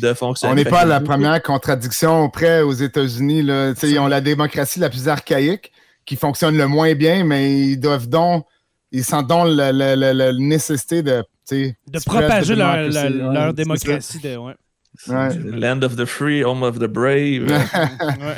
[0.00, 0.52] de fonctionner.
[0.52, 3.40] On n'est pas à la première contradiction près aux États-Unis.
[3.82, 5.72] Ils ont la démocratie la plus archaïque
[6.08, 8.46] qui fonctionne le moins bien, mais ils doivent donc,
[8.90, 11.22] ils sentent donc la, la- la- la nécessité de,
[11.86, 12.76] De propager leur,
[13.10, 14.18] leur- démocratie.
[14.18, 14.54] De, ouais.
[15.06, 15.28] Ouais.
[15.52, 17.46] Land of the free, home of the brave.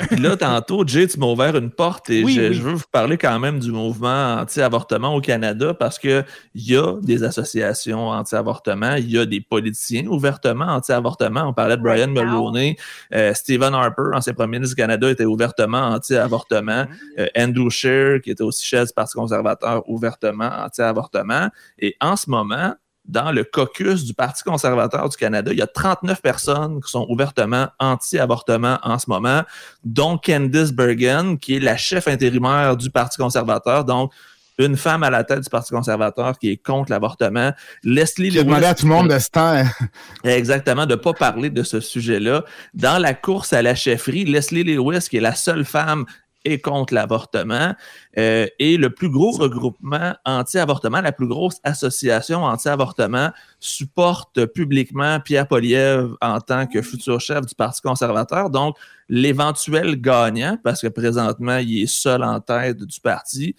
[0.09, 2.53] Puis là, tantôt, Jay, tu m'as ouvert une porte et Oui, je, oui.
[2.53, 6.23] je veux vous parler quand même du mouvement anti-avortement au Canada parce qu'il
[6.55, 11.47] y a des associations anti-avortement, il y a des politiciens ouvertement anti-avortement.
[11.47, 12.07] On parlait de Brian.
[12.07, 12.75] Mulroney,
[13.13, 16.85] euh, Stephen Harper, ancien premier ministre du Canada, était ouvertement anti-avortement.
[17.17, 21.49] Euh, Andrew Scheer, qui était aussi chef du Parti conservateur, ouvertement anti-avortement.
[21.79, 22.73] Et en ce moment,
[23.05, 27.05] dans le caucus du Parti conservateur du Canada, il y a 39 personnes qui sont
[27.09, 29.41] ouvertement anti-avortement en ce moment,
[29.83, 34.11] dont Candice Bergen, qui est la chef intérimaire du Parti conservateur, donc
[34.57, 37.51] une femme à la tête du Parti conservateur qui est contre l'avortement.
[37.83, 39.63] Leslie J'ai demandé Lewis- à tout le monde de ce temps.
[40.23, 42.43] Exactement, de ne pas parler de ce sujet-là.
[42.75, 46.05] Dans la course à la chefferie, Leslie Lewis, qui est la seule femme,
[46.45, 47.75] est contre l'avortement.
[48.17, 55.47] Euh, et le plus gros regroupement anti-avortement, la plus grosse association anti-avortement, supporte publiquement Pierre
[55.47, 58.49] Poliev en tant que futur chef du Parti conservateur.
[58.49, 58.77] Donc,
[59.09, 63.55] l'éventuel gagnant, parce que présentement, il est seul en tête du parti,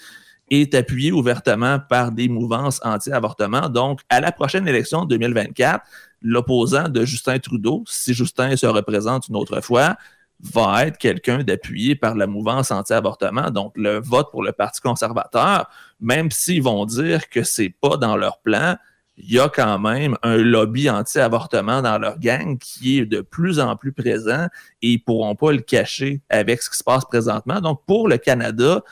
[0.50, 3.68] est appuyé ouvertement par des mouvances anti-avortement.
[3.68, 5.84] Donc, à la prochaine élection de 2024,
[6.20, 9.96] l'opposant de Justin Trudeau, si Justin se représente une autre fois,
[10.42, 15.68] va être quelqu'un d'appuyé par la mouvance anti-avortement, donc le vote pour le Parti conservateur,
[16.00, 18.76] même s'ils vont dire que c'est pas dans leur plan,
[19.16, 23.60] il y a quand même un lobby anti-avortement dans leur gang qui est de plus
[23.60, 24.48] en plus présent
[24.80, 27.60] et ils pourront pas le cacher avec ce qui se passe présentement.
[27.60, 28.82] Donc, pour le Canada,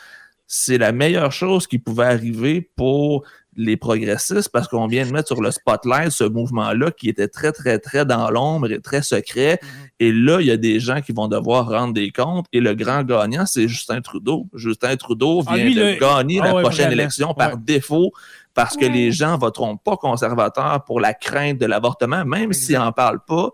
[0.46, 3.24] c'est la meilleure chose qui pouvait arriver pour
[3.62, 7.52] les progressistes parce qu'on vient de mettre sur le spotlight ce mouvement-là qui était très,
[7.52, 9.60] très, très dans l'ombre et très secret.
[9.98, 12.46] Et là, il y a des gens qui vont devoir rendre des comptes.
[12.54, 14.46] Et le grand gagnant, c'est Justin Trudeau.
[14.54, 17.02] Justin Trudeau Ah, vient lui, de le- gagner Ah la ouais, prochaine vraiment.
[17.02, 17.60] élection par Ouais.
[17.62, 18.12] défaut
[18.54, 22.92] parce que les gens voteront pas conservateurs pour la crainte de l'avortement, même s'ils n'en
[22.92, 23.50] parlent pas,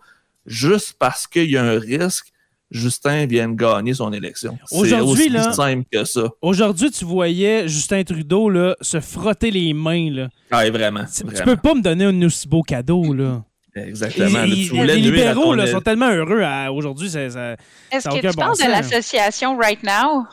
[0.47, 2.29] juste parce qu'il y a un risque.
[2.71, 4.59] Justin vient de gagner son élection.
[4.67, 6.29] C'est Aujourd'hui, aussi là- simple que ça.
[6.43, 10.11] Aujourd'hui, tu voyais Justin Trudeau là, se frotter les mains.
[10.11, 10.29] Là.
[10.51, 11.05] Ah, vraiment.
[11.15, 13.13] Tu peux pas me donner un aussi beau cadeau.
[13.15, 13.45] Là.
[13.77, 14.43] Exactement.
[14.45, 17.09] Il- il- les libéraux ton là, é- sont tellement heureux à- aujourd'hui.
[17.11, 17.53] ça- ça-
[17.93, 20.25] Est-ce Ça a que tu bon de l'association Right Now?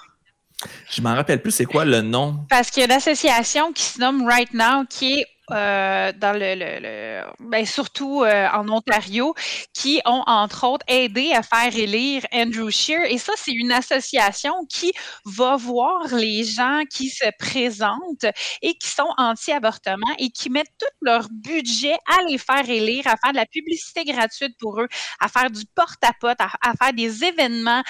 [0.90, 2.38] Je m'en rappelle plus c'est quoi le nom.
[2.50, 7.24] Parce qu'il y a l'association qui se nomme Right Now, qui est euh, dans le,
[7.40, 9.34] ben, surtout euh, en Ontario,
[9.74, 13.06] qui ont entre autres aidé à faire élire Andrew Scheer.
[13.10, 14.92] Et ça, c'est une association qui
[15.26, 18.26] va voir les gens qui se présentent
[18.62, 23.16] et qui sont anti-avortement et qui mettent tout leur budget à les faire élire, à
[23.18, 24.88] faire de la publicité gratuite pour eux,
[25.20, 27.84] à faire du porte-à-pote, à, faire des événements,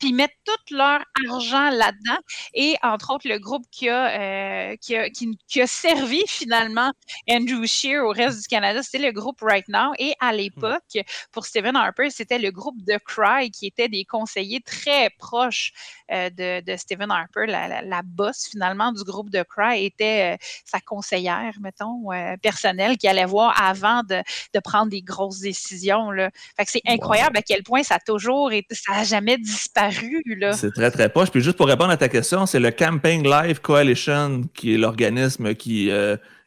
[0.00, 1.00] puis ils mettent tout leur
[1.30, 2.18] argent là-dedans.
[2.54, 6.90] Et entre autres, le groupe qui a, euh, qui a, qui a servi finalement
[7.28, 9.92] Andrew Scheer au reste du Canada, c'était le groupe Right Now.
[9.98, 10.98] Et à l'époque,
[11.32, 15.72] pour Stephen Harper, c'était le groupe The Cry qui était des conseillers très proches
[16.10, 17.46] euh, de, de Stephen Harper.
[17.46, 22.36] La, la, la boss finalement du groupe The Cry était euh, sa conseillère, mettons, euh,
[22.42, 24.22] personnelle qui allait voir avant de,
[24.54, 26.10] de prendre des grosses décisions.
[26.10, 26.30] Là.
[26.56, 30.22] Fait que c'est incroyable à quel point ça a toujours été, ça n'a jamais disparu.
[30.26, 30.52] Là.
[30.52, 31.30] C'est très, très proche.
[31.30, 35.54] Puis juste pour répondre à ta question, c'est le Campaign Life Coalition qui est l'organisme
[35.54, 35.90] qui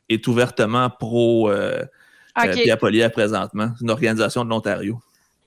[0.10, 1.84] est ouvertement pro euh,
[2.44, 3.72] euh, Pierre Poilievre présentement.
[3.78, 5.00] C'est une organisation de l'Ontario.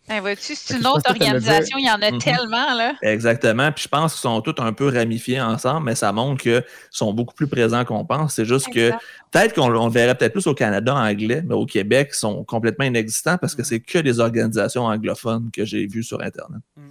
[0.08, 2.18] Ben, vois-tu, c'est une autre organisation, il y en a Mhm.
[2.18, 2.74] tellement.
[2.74, 2.94] Là.
[3.00, 3.70] Exactement.
[3.70, 7.12] Puis je pense qu'ils sont tous un peu ramifiés ensemble, mais ça montre qu'ils sont
[7.12, 8.34] beaucoup plus présents qu'on pense.
[8.34, 8.90] C'est juste que
[9.30, 12.42] peut-être qu'on on le verrait peut-être plus au Canada anglais, mais au Québec, ils sont
[12.42, 13.56] complètement inexistants parce Mm.
[13.58, 16.60] que c'est que des organisations anglophones que j'ai vues sur Internet.
[16.76, 16.86] Moi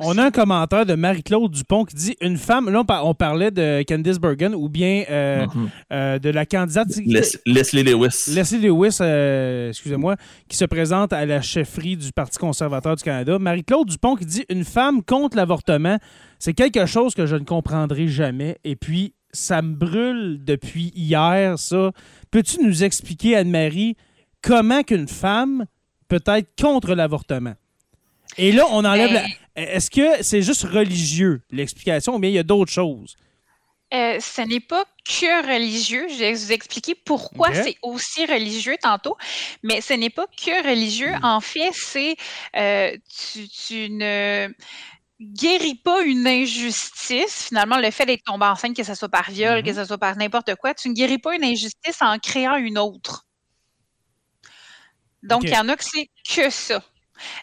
[0.00, 3.14] On a un commentaire de Marie-Claude Dupont qui dit Une femme, là on, par- on
[3.14, 5.70] parlait de Candice Bergen ou bien euh, Mhm.
[5.92, 8.24] euh, de la candidate Les- Leslie Lewis.
[8.34, 10.16] Leslie Lewis, euh, excusez-moi,
[10.48, 13.38] qui se présente à la chefferie du Parti conservateur du Canada.
[13.38, 15.98] Marie-Claude Dupont qui dit Une femme contre l'avortement,
[16.38, 18.58] c'est quelque chose que je ne comprendrai jamais.
[18.64, 21.90] Et puis, ça me brûle depuis hier, ça.
[22.30, 23.96] Peux-tu nous expliquer, Anne-Marie,
[24.42, 25.64] comment qu'une femme
[26.06, 27.54] peut être contre l'avortement?
[28.36, 29.62] Et là, on enlève Ben- la...
[29.62, 33.16] Est-ce que c'est juste religieux, l'explication, ou bien il y a d'autres choses?
[33.92, 36.08] Euh, ce n'est pas que religieux.
[36.08, 39.16] Je vais vous expliquer pourquoi c'est aussi religieux tantôt,
[39.62, 41.12] mais ce n'est pas que religieux.
[41.22, 42.16] En fait, c'est
[42.56, 42.96] euh,
[43.32, 44.48] tu, tu ne
[45.20, 47.44] guéris pas une injustice.
[47.48, 50.16] Finalement, le fait d'être tombé enceinte, que ce soit par viol, que ce soit par
[50.16, 53.26] n'importe quoi, tu ne guéris pas une injustice en créant une autre.
[55.22, 56.82] Donc, il y en a que c'est que ça.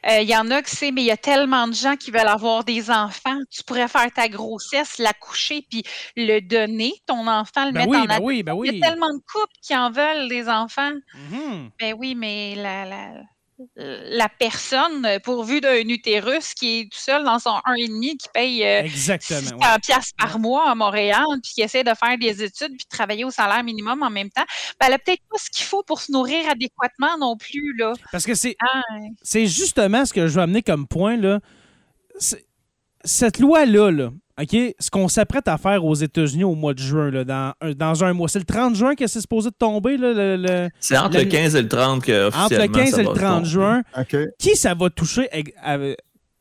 [0.07, 2.11] Euh, Il y en a que c'est, mais il y a tellement de gens qui
[2.11, 3.39] veulent avoir des enfants.
[3.49, 5.83] Tu pourrais faire ta grossesse, l'accoucher, puis
[6.15, 8.69] le donner, ton enfant, le Ben mettre oui, en ben oui, ben oui.
[8.71, 10.91] Il y a tellement de couples qui en veulent des enfants.
[11.13, 11.71] Mhm.
[11.79, 13.13] Ben oui, mais la, la,
[13.75, 18.63] la personne, euh, pourvue d'un utérus qui est tout seul dans son 1,5, qui paye
[18.63, 19.41] euh, Exactement.
[19.41, 19.79] 600 ouais.
[19.81, 23.25] piastres par mois à Montréal, puis qui essaie de faire des études, puis de travailler
[23.25, 24.45] au salaire minimum en même temps,
[24.79, 27.75] ben elle a peut-être pas ce qu'il faut pour se nourrir adéquatement non plus.
[27.77, 27.93] Là.
[28.11, 28.81] Parce que c'est Ah,
[29.21, 31.17] c'est justement ce que je veux amener comme point.
[31.17, 31.39] Là.
[33.03, 37.11] Cette loi-là, là, OK, ce qu'on s'apprête à faire aux États-Unis au mois de juin,
[37.11, 39.97] là, dans, un, dans un mois, c'est le 30 juin que c'est supposé de tomber,
[39.97, 42.89] là, le- le- C'est entre le 15 et le 30 que entre le officiellement, 15
[42.91, 43.49] ça et le va 30 tomber.
[43.49, 43.81] juin.
[44.39, 45.29] Qui ça va toucher
[45.61, 45.77] à-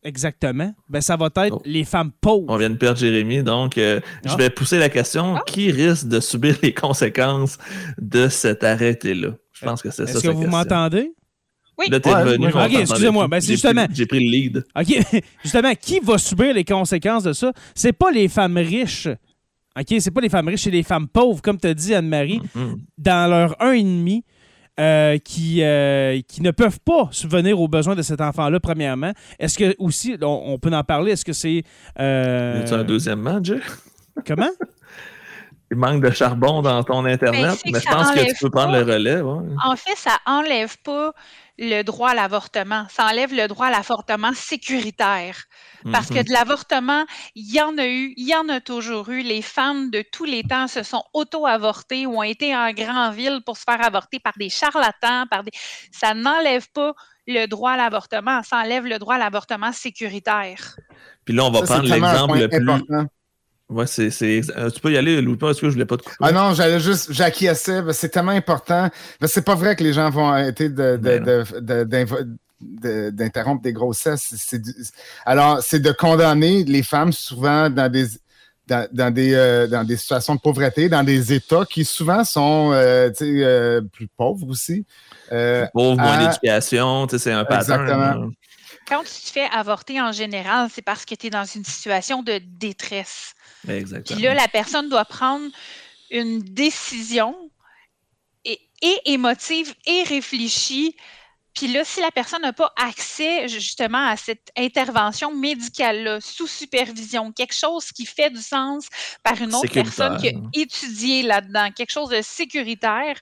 [0.02, 0.72] exactement?
[0.88, 1.62] Ben, ça va être Oh.
[1.64, 2.46] les femmes pauvres.
[2.48, 4.28] On vient de perdre Jérémy, donc euh, Ah.
[4.30, 7.58] je vais pousser la question qui risque de subir les conséquences
[8.00, 9.30] de cet arrêté-là?
[9.52, 10.12] Je pense que c'est ça.
[10.12, 10.50] Est-ce que vous question.
[11.80, 11.90] M'entendez?
[11.90, 14.64] Là, t'es Ouais, ok, excusez-moi, ben, c'est J'ai justement- pris- J'ai pris le lead.
[14.78, 15.22] OK.
[15.42, 17.52] Justement, qui va subir les conséquences de ça?
[17.74, 19.08] C'est pas les femmes riches.
[19.78, 19.94] OK?
[20.00, 22.76] C'est pas les femmes riches, c'est les femmes pauvres, comme tu dit, Anne-Marie, Mhm.
[22.98, 24.22] dans leur 1,5
[24.78, 29.12] euh, qui, euh, qui ne peuvent pas subvenir aux besoins de cet enfant-là, premièrement.
[29.38, 31.62] Est-ce que aussi, on, on peut en parler, est-ce que c'est.
[31.98, 33.44] euh, un deuxième match?
[33.46, 33.60] Jay?
[34.26, 34.48] Comment?
[35.72, 38.34] Il manque de charbon dans ton Internet, Ben, c'est mais que je pense que tu
[38.40, 38.80] peux prendre pas.
[38.82, 39.20] le relais.
[39.20, 39.48] ouais.
[39.64, 41.12] En fait, ça enlève pas
[41.60, 42.86] le droit à l'avortement.
[42.88, 45.44] Ça enlève le droit à l'avortement sécuritaire.
[45.92, 46.16] Parce Mhm.
[46.16, 49.20] que de l'avortement, il y en a eu, il y en a toujours eu.
[49.22, 53.40] Les femmes de tous les temps se sont auto-avortées ou ont été en grand ville
[53.44, 55.50] pour se faire avorter par des charlatans, par des.
[55.92, 56.94] Ça n'enlève pas
[57.26, 60.76] le droit à l'avortement, ça enlève le droit à l'avortement sécuritaire.
[61.24, 62.70] Puis là, on va Ça, prendre l'exemple le plus.
[62.70, 63.04] important.
[63.70, 66.02] Ouais, c'est, c'est euh, tu peux y aller, Louis, parce que je voulais pas te
[66.02, 66.16] couper.
[66.20, 68.90] Ah non, j'allais juste, j'acquiesçais, c'est tellement important.
[69.26, 72.24] C'est pas vrai que les gens vont arrêter de, de- Ben de- de- d'invo-
[72.60, 74.34] de- d'interrompre des grossesses.
[74.36, 74.74] C'est du-
[75.24, 78.06] Alors, c'est de condamner les femmes souvent dans des,
[78.66, 82.72] dans, dans des, euh, dans des situations de pauvreté, dans des États qui souvent sont
[82.72, 84.84] euh, euh, plus pauvres aussi.
[85.32, 87.82] Euh, Pauvre, moins à- d'éducation, c'est un pattern.
[87.82, 88.30] Exactement.
[88.88, 92.22] Quand tu te fais avorter en général, c'est parce que tu es dans une situation
[92.24, 93.34] de détresse.
[93.68, 94.16] Exactement.
[94.16, 95.50] Puis là, la personne doit prendre
[96.10, 97.34] une décision
[98.44, 100.96] et, et émotive et réfléchie
[101.54, 107.32] Puis là, si la personne n'a pas accès justement à cette intervention médicale-là, sous supervision,
[107.32, 108.88] quelque chose qui fait du sens
[109.22, 113.18] par une autre personne qui a étudié là-dedans, quelque chose de sécuritaire,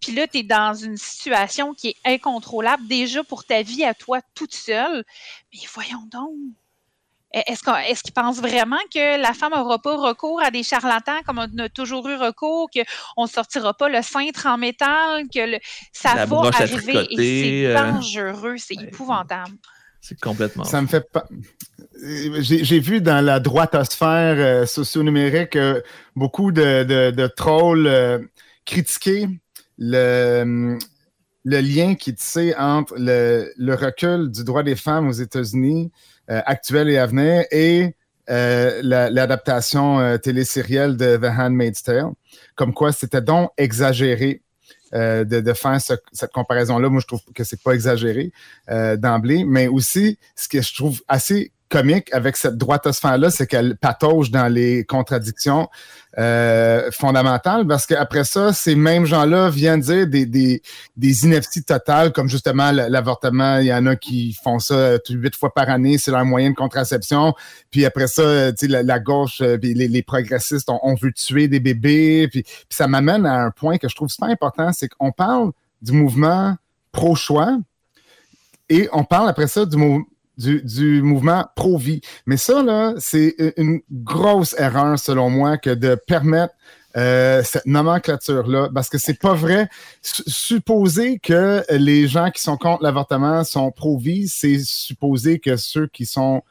[0.00, 3.94] puis là, tu es dans une situation qui est incontrôlable déjà pour ta vie à
[3.94, 5.04] toi toute seule,
[5.52, 6.30] mais voyons donc.
[7.34, 10.62] E- Est-ce qu'on- est-ce qu'ils pensent vraiment que la femme n'aura pas recours à des
[10.62, 15.24] charlatans comme on a toujours eu recours, qu'on ne sortira pas le cintre en métal,
[15.34, 15.58] que le-
[15.92, 19.54] ça La va arriver et c'est euh, dangereux, c'est épouvantable.
[20.00, 20.64] C'est complètement.
[20.64, 21.24] Ça me fait pas.
[22.40, 25.80] J'ai vu dans la droitosphère euh, socio-numérique euh,
[26.16, 28.18] beaucoup de, de- de trolls euh,
[28.64, 29.28] critiquer
[29.78, 30.76] le,
[31.44, 35.90] le lien qui est tissé entre le, le recul du droit des femmes aux États-Unis
[36.30, 37.94] euh, actuel et à venir et
[38.30, 42.10] euh, la- l'adaptation euh, télésérielle de The Handmaid's Tale.
[42.54, 44.42] Comme quoi, c'était donc exagéré
[44.92, 46.88] de, faire ce- cette comparaison-là.
[46.90, 48.30] Moi, je trouve que c'est pas exagéré
[48.98, 54.30] d'emblée, mais aussi, ce que je trouve assez comique avec cette droitosphère-là, c'est qu'elle patauge
[54.30, 55.70] dans les contradictions
[56.18, 60.60] euh, fondamentales, parce qu'après ça, ces mêmes gens-là viennent dire des,
[61.24, 63.56] inepties totales, comme justement l'avortement.
[63.56, 66.50] Il y en a qui font ça euh, huit fois par année, c'est leur moyen
[66.50, 67.32] de contraception.
[67.70, 72.28] Puis après ça, euh, la, la gauche, les progressistes, on, on veut tuer des bébés.
[72.30, 75.52] Puis, puis ça m'amène à un point que je trouve super important, c'est qu'on parle
[75.80, 76.54] du mouvement
[76.92, 77.56] pro-choix
[78.68, 80.06] et on parle après ça du, mou-
[80.38, 82.00] du, du mouvement pro-vie.
[82.26, 86.54] Mais ça, là, c'est une grosse erreur, selon moi, que de permettre
[86.96, 89.68] euh, cette nomenclature-là, parce que c'est pas vrai.
[90.02, 95.86] Su- supposer que les gens qui sont contre l'avortement sont pro-vie, c'est supposer que ceux
[95.86, 96.42] qui sont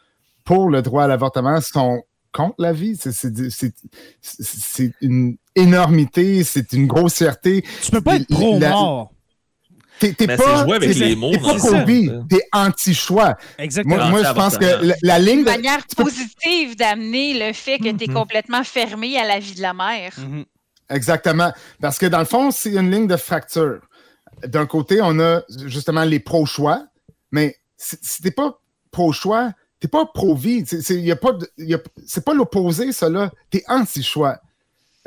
[0.43, 2.97] pour le droit à l'avortement sont contre la vie.
[2.97, 7.63] C'est- une énormité, c'est une grossièreté.
[7.83, 9.11] Tu peux pas être pro-mort.
[10.01, 13.37] T'es t'es Mais pas, c'est jouer avec t'es- les mots t'es pas pro-vie, t'es anti-choix.
[13.59, 13.95] Exactement.
[13.97, 17.77] Moi, moi, je pense que la, la ligne Une de, manière positive d'amener le fait
[17.77, 18.13] que tu es Mhm.
[18.15, 20.13] complètement fermé à la vie de la mère.
[20.17, 20.45] Mhm.
[20.89, 21.53] Exactement.
[21.79, 23.79] Parce que dans le fond, c'est une ligne de fracture.
[24.45, 26.83] D'un côté, on a justement les pro-choix,
[27.31, 30.63] mais si si t'es pas pro-choix, t'es pas pro-vie.
[30.65, 33.31] C'est- c'est y a pas de- y a- c'est pas l'opposé, ça là.
[33.51, 34.39] T'es anti-choix.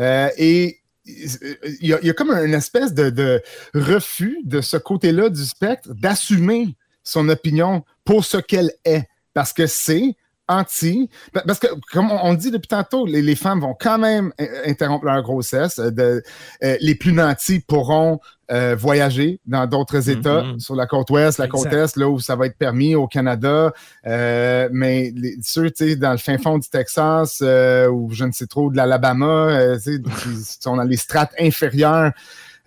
[0.00, 3.42] Euh, et il y, a- comme une espèce de,
[3.74, 9.06] refus de ce côté-là du spectre d'assumer son opinion pour ce qu'elle est.
[9.34, 10.16] Parce que c'est
[10.48, 11.10] anti.
[11.32, 14.32] pa- Parce que, comme on, dit depuis tantôt, les, femmes vont quand même
[14.66, 15.78] interrompre leur grossesse.
[15.78, 16.20] euh,
[16.62, 18.20] euh, les plus nantis pourront
[18.50, 20.60] euh, voyager dans d'autres États, Mhm.
[20.60, 21.96] sur la côte ouest, la côte Exact.
[21.96, 23.72] est, là où ça va être permis, au Canada.
[24.06, 28.24] Euh, mais les, ceux, tu sais, dans le fin fond du Texas euh, ou je
[28.24, 32.12] ne sais trop, de l'Alabama, euh, tu sais, qui sont dans les strates inférieures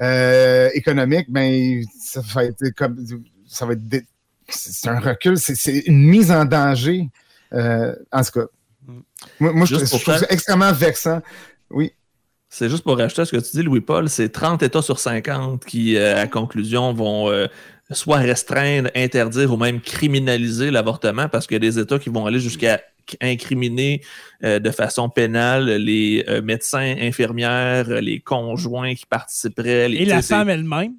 [0.02, 2.98] euh, économiques, ben, ça va être comme.
[3.48, 4.04] Ça va être.
[4.50, 7.10] C'est un recul, c'est- c'est une mise en danger.
[7.54, 8.46] Euh, en tout cas,
[9.40, 11.22] moi, moi, je, je trouve ça extrêmement vexant.
[11.70, 11.92] Oui.
[12.50, 15.66] C'est juste pour rajouter à ce que tu dis, Louis-Paul, c'est 30 États sur 50
[15.66, 17.48] qui, euh, à conclusion, vont euh,
[17.92, 22.26] soit restreindre, interdire ou même criminaliser l'avortement parce qu'il y a des États qui vont
[22.26, 22.82] aller jusqu'à
[23.22, 24.02] incriminer
[24.44, 29.90] euh, de façon pénale les médecins, infirmières, les conjoints qui participeraient.
[29.90, 30.94] Les, Et la femme elle-même.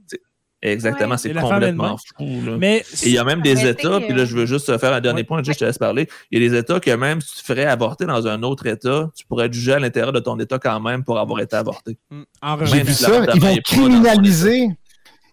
[0.61, 1.19] Exactement, Ouais.
[1.19, 2.25] c'est complètement fou.
[2.45, 2.57] là.
[2.59, 5.01] Mais il y a même des États, puis là, euh, je veux juste faire un
[5.01, 5.25] dernier Ouais.
[5.25, 6.09] point, juste je te laisse parler.
[6.33, 9.09] Il y a des États que même si tu ferais avorter dans un autre État,
[9.17, 11.97] tu pourrais être jugé à l'intérieur de ton État quand même pour avoir été avorté.
[12.11, 13.25] mm, en J'ai vu si ça.
[13.35, 14.69] Ils vont criminaliser.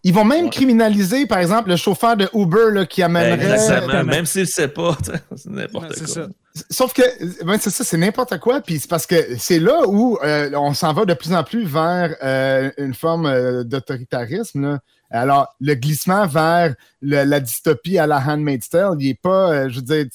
[0.08, 0.50] Ils vont même Ouais.
[0.52, 3.34] criminaliser, par exemple, le chauffeur de Uber là, qui amènerait.
[3.34, 3.76] Exactement.
[3.86, 4.04] Exactement.
[4.04, 4.96] Même s'il ne sait pas,
[5.36, 6.08] c'est n'importe quoi.
[6.08, 6.28] ça.
[6.70, 7.02] Sauf que,
[7.44, 8.62] ben, c'est ça, c'est n'importe quoi.
[8.62, 11.66] Puis c'est parce que c'est là où euh, on s'en va de plus en plus
[11.66, 14.80] vers euh, une forme euh, d'autoritarisme.
[15.16, 19.70] Alors, le glissement vers le- la dystopie à la Handmaid's Tale, il n'est pas, euh,
[19.70, 20.06] je veux dire,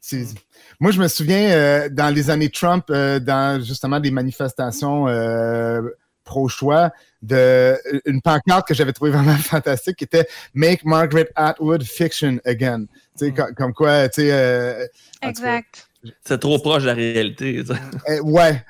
[0.00, 0.34] c'est-
[0.80, 5.80] moi, je me souviens euh, dans les années Trump, euh, dans justement des manifestations euh,
[6.24, 6.90] pro-choix,
[7.20, 7.76] de
[8.06, 12.86] une pancarte que j'avais trouvée vraiment fantastique qui était Make Margaret Atwood fiction again.
[13.18, 13.34] Tu sais, Mm.
[13.34, 14.86] com- comme quoi, tu sais, euh,
[15.22, 15.88] Exact.
[16.24, 17.62] C'est trop proche de la réalité.
[18.08, 18.64] euh, ouais.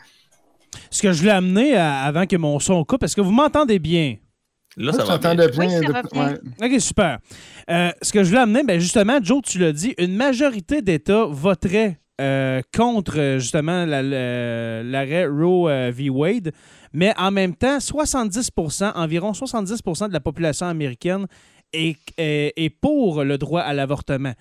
[0.90, 3.78] Ce que je voulais amener à- avant que mon son coupe, est-ce que vous m'entendez
[3.78, 4.16] bien?
[4.76, 5.30] Là, ça va bien.
[5.30, 5.66] j'entendais bien.
[5.66, 6.38] Oui, ça va de- bien.
[6.68, 6.74] ouais.
[6.74, 7.18] OK, super.
[7.70, 11.26] Euh, ce que je voulais amener, ben justement, Joe, tu l'as dit, une majorité d'États
[11.26, 16.10] voteraient euh, contre euh, justement la- la- l'arrêt Roe v.
[16.10, 16.52] Wade,
[16.92, 21.26] mais en même temps, 70% environ 70% de la population américaine
[21.72, 24.32] est, est- est pour le droit à l'avortement.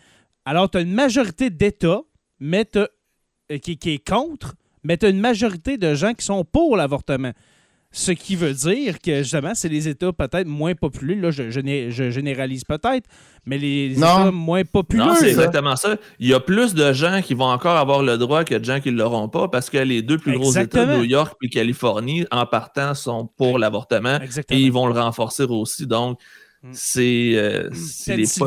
[0.45, 2.01] Alors, tu as une majorité d'États
[3.61, 7.31] qui, qui est contre, mais tu as une majorité de gens qui sont pour l'avortement.
[7.93, 11.15] Ce qui veut dire que justement, c'est les États peut-être moins populeux.
[11.15, 13.05] Là, je, je né- je généralise peut-être,
[13.45, 13.97] mais les.
[13.97, 15.03] États moins populeux.
[15.03, 15.97] Non, c'est exactement ça.
[16.17, 18.79] Il y a plus de gens qui vont encore avoir le droit que de gens
[18.79, 20.85] qui ne l'auront pas parce que les deux plus gros États.
[20.97, 24.19] New York et Californie, en partant, sont pour l'avortement
[24.49, 25.85] et ils vont le renforcer aussi.
[25.85, 26.17] Donc,
[26.63, 26.69] Mm.
[26.73, 28.45] c'est euh, c'est les, po-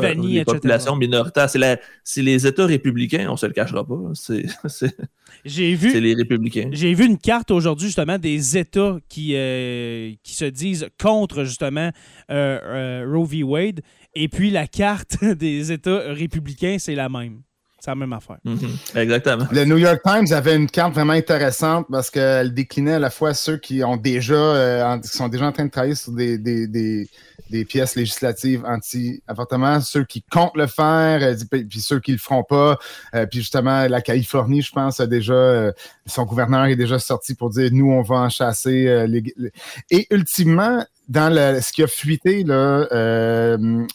[0.53, 1.49] populations minoritaires.
[1.49, 3.99] C'est les États républicains, on se le cachera pas.
[4.13, 4.45] C'est
[5.43, 6.69] c'est- J'ai c'est vu, les républicains.
[6.71, 11.89] j'ai vu une carte aujourd'hui justement des États qui, euh, qui se disent contre justement
[12.31, 13.43] euh, euh, Roe v.
[13.43, 13.81] Wade.
[14.13, 17.41] Et puis la carte des États républicains, c'est la même.
[17.85, 18.37] C'est la même affaire.
[18.43, 18.57] Mhm.
[18.95, 19.45] Exactement.
[19.51, 23.35] Le New York Times avait une carte vraiment intéressante parce qu'elle déclinait à la fois
[23.35, 26.39] ceux qui ont déjà euh, en- qui sont déjà en train de travailler sur des,
[26.39, 27.07] des, des,
[27.51, 31.35] des pièces législatives anti-avortement, ceux qui comptent le faire, euh,
[31.69, 32.79] puis ceux qui le feront pas.
[33.13, 35.71] Euh, puis justement, la Californie, je pense, a déjà euh,
[36.07, 38.87] son gouverneur est déjà sorti pour dire nous, on va en chasser.
[38.87, 39.51] euh, les- les-
[39.91, 43.85] Et ultimement, dans le, ce qui a fuité là, euh,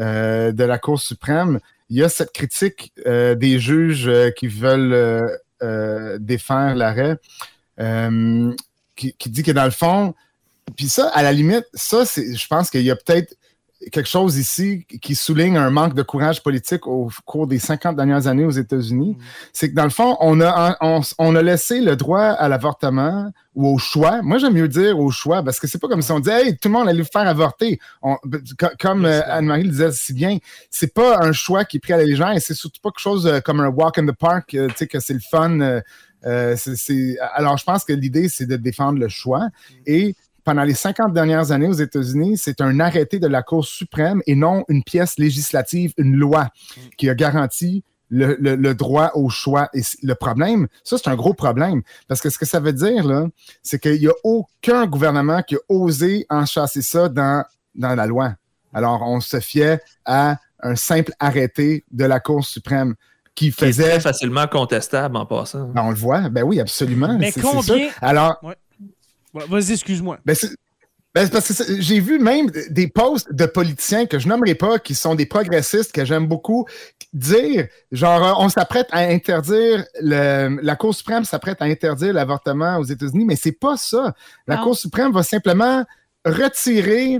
[0.00, 1.60] euh, de la Cour suprême,
[1.90, 4.94] il y a cette critique euh, des juges euh, qui veulent
[5.62, 7.18] euh, défaire l'arrêt,
[8.96, 10.14] qui, qui dit que dans le fond,
[10.76, 13.34] puis ça, à la limite, ça, je pense qu'il y a peut-être
[13.92, 18.26] quelque chose ici qui souligne un manque de courage politique au cours des 50 dernières
[18.26, 19.16] années aux États-Unis.
[19.52, 23.32] C'est que dans le fond, on a, on, on a laissé le droit à l'avortement
[23.54, 24.20] ou au choix.
[24.22, 26.56] Moi, j'aime mieux dire au choix parce que c'est pas comme si on disait, hey,
[26.58, 27.80] tout le monde allait vous faire avorter.
[28.02, 28.18] On-
[28.78, 30.36] comme euh, Anne-Marie le disait si bien,
[30.70, 33.00] c'est pas un choix qui est pris à la légère et c'est surtout pas quelque
[33.00, 35.58] chose euh, comme un walk in the park, euh, tu sais, que c'est le fun.
[35.60, 35.80] euh,
[37.34, 39.48] Alors, je pense que l'idée, c'est de défendre le choix.
[39.86, 40.14] Et
[40.44, 44.34] pendant les 50 dernières années aux États-Unis, c'est un arrêté de la Cour suprême et
[44.34, 46.48] non une pièce législative, une loi
[46.96, 49.68] qui a garanti le, le- le droit au choix.
[49.74, 51.82] Et le problème, ça, c'est un gros problème.
[52.08, 53.26] Parce que ce que ça veut dire, là,
[53.62, 57.44] c'est qu'il n'y a aucun gouvernement qui a osé enchasser ça dans,
[57.76, 58.34] dans la loi.
[58.74, 62.94] Alors, on se fiait à un simple arrêté de la Cour suprême
[63.36, 63.82] qui Qui est faisait.
[63.90, 65.68] très facilement contestable en passant.
[65.68, 67.16] Ben, on le voit, ben oui, absolument.
[67.18, 67.74] Mais combien- ça.
[68.02, 68.56] Alors, Ouais,
[69.32, 70.18] Vas-y, excuse-moi.
[70.24, 70.36] ben,
[71.14, 74.94] ben, parce que j'ai vu même des posts de politiciens que je nommerai pas, qui
[74.94, 76.66] sont des progressistes que j'aime beaucoup,
[77.12, 82.84] dire genre on s'apprête à interdire le, la Cour suprême s'apprête à interdire l'avortement aux
[82.84, 84.14] États-Unis, mais c'est pas ça.
[84.46, 84.64] La Non.
[84.64, 85.84] Cour suprême va simplement
[86.24, 87.18] retirer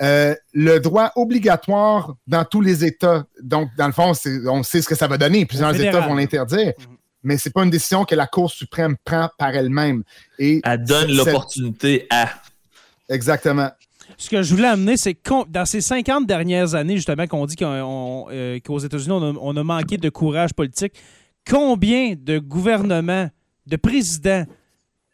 [0.00, 3.24] euh, le droit obligatoire dans tous les États.
[3.42, 4.12] Donc, dans le fond,
[4.46, 5.46] on sait ce que ça va donner.
[5.46, 5.78] Plusieurs.
[5.78, 6.72] États vont l'interdire.
[6.78, 6.96] Mhm.
[7.22, 10.02] Mais c'est pas une décision que la Cour suprême prend par elle-même.
[10.38, 12.28] Et Elle donne l'opportunité à.
[13.08, 13.70] Exactement.
[14.18, 17.56] Ce que je voulais amener, c'est que dans ces 50 dernières années, justement, qu'on dit
[17.60, 20.94] euh, qu'aux États-Unis, on a, on a manqué de courage politique,
[21.48, 23.28] combien de gouvernements,
[23.66, 24.44] de présidents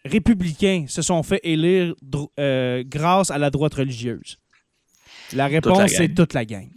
[0.05, 1.95] républicains se sont fait élire
[2.39, 4.39] euh, grâce à la droite religieuse?
[5.33, 6.69] La réponse, c'est toute la gang.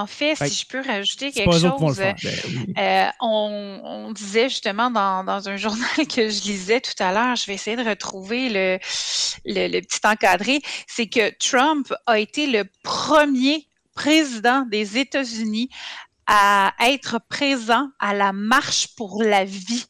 [0.00, 1.96] En fait, Fait si je peux rajouter quelque chose.
[1.98, 2.74] Ben oui.
[2.78, 7.36] Euh, on, on disait justement dans, dans un journal que je lisais tout à l'heure,
[7.36, 8.78] je vais essayer de retrouver le,
[9.44, 15.70] le, le petit encadré, c'est que Trump a été le premier président des États-Unis
[16.26, 19.86] à être présent à la marche pour la vie.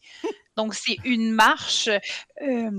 [0.56, 1.88] Donc, c'est une marche
[2.42, 2.70] euh,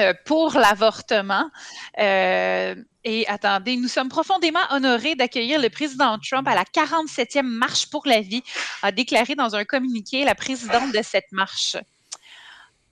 [0.00, 1.50] euh, pour l'avortement.
[1.98, 2.74] Euh,
[3.04, 8.06] et attendez, nous sommes profondément honorés d'accueillir le président Trump à la 47e marche pour
[8.06, 8.42] la vie,
[8.82, 11.76] a déclaré dans un communiqué la présidente de cette marche.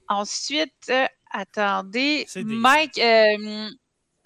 [0.09, 3.71] Ensuite, euh, attendez, Mike, euh,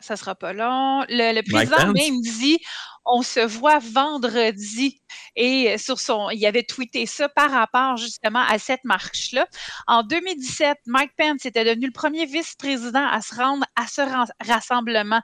[0.00, 1.04] ça sera pas long.
[1.08, 2.58] Le, le président même dit
[3.06, 5.00] on se voit vendredi.
[5.36, 9.46] Et euh, sur son, il avait tweeté ça par rapport justement à cette marche-là.
[9.86, 14.02] En 2017, Mike Pence était devenu le premier vice-président à se rendre à ce
[14.44, 15.20] rassemblement.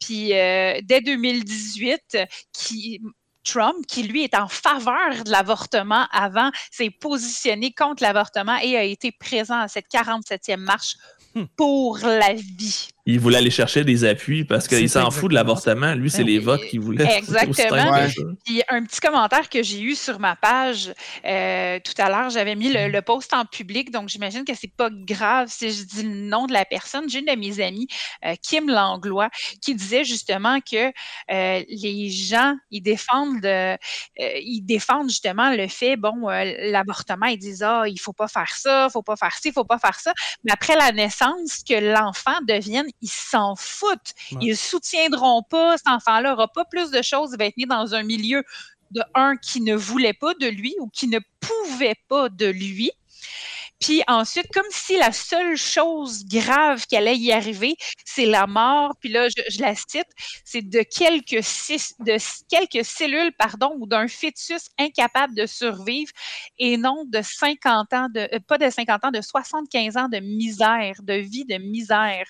[0.00, 2.18] Puis euh, dès 2018,
[2.52, 3.00] qui,
[3.44, 8.82] Trump, qui lui est en faveur de l'avortement avant, s'est positionné contre l'avortement et a
[8.82, 10.96] été présent à cette 47e marche
[11.34, 11.44] Hmm.
[11.56, 12.88] pour la vie.
[13.12, 15.94] Il voulait aller chercher des appuis parce qu'il s'en fout de l'avortement.
[15.94, 17.04] Lui, c'est Ben les votes qu'il voulait.
[17.16, 17.92] Exactement.
[18.44, 20.92] Puis un petit commentaire que j'ai eu sur ma page
[21.24, 24.72] euh, tout à l'heure, j'avais mis le, le post en public, donc j'imagine que c'est
[24.74, 27.08] pas grave si je dis le nom de la personne.
[27.08, 27.88] J'ai une de mes amies,
[28.24, 29.30] euh, Kim Langlois,
[29.60, 30.92] qui disait justement que
[31.30, 33.76] euh, les gens, ils défendent, euh,
[34.16, 38.54] ils défendent justement le fait, bon, euh, l'avortement, ils disent ah, il faut pas faire
[38.56, 40.12] ça, faut pas faire ci, faut pas faire ça.
[40.44, 44.14] Mais après la naissance, que l'enfant devienne, ils s'en foutent.
[44.32, 44.38] Ouais.
[44.42, 47.94] Ils soutiendront pas, cet enfant-là aura pas plus de choses, il va être né dans
[47.94, 48.44] un milieu
[48.90, 52.90] de un qui ne voulait pas de lui ou qui ne pouvait pas de lui.
[53.80, 58.92] Puis ensuite, comme si la seule chose grave qui allait y arriver, c'est la mort.
[59.00, 60.06] Puis là, je, je la cite,
[60.44, 61.42] c'est de quelques
[62.84, 66.12] cellules, pardon, ou d'un fœtus incapable de survivre,
[66.58, 70.18] et non de 50 ans, de, euh, pas de 50 ans, de 75 ans de
[70.18, 72.26] misère, de vie de misère.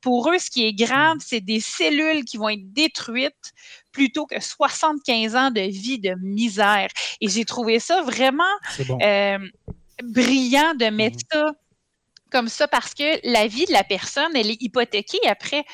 [0.00, 3.52] Pour eux, ce qui est grave, c'est des cellules qui vont être détruites
[3.92, 6.88] plutôt que 75 ans de vie de misère.
[7.20, 8.44] Et j'ai trouvé ça vraiment
[8.76, 8.98] C'est bon.
[9.02, 9.38] euh,
[10.02, 11.22] brillant de mettre Mhm.
[11.32, 11.52] ça
[12.32, 15.64] comme ça parce que la vie de la personne, elle est hypothéquée après.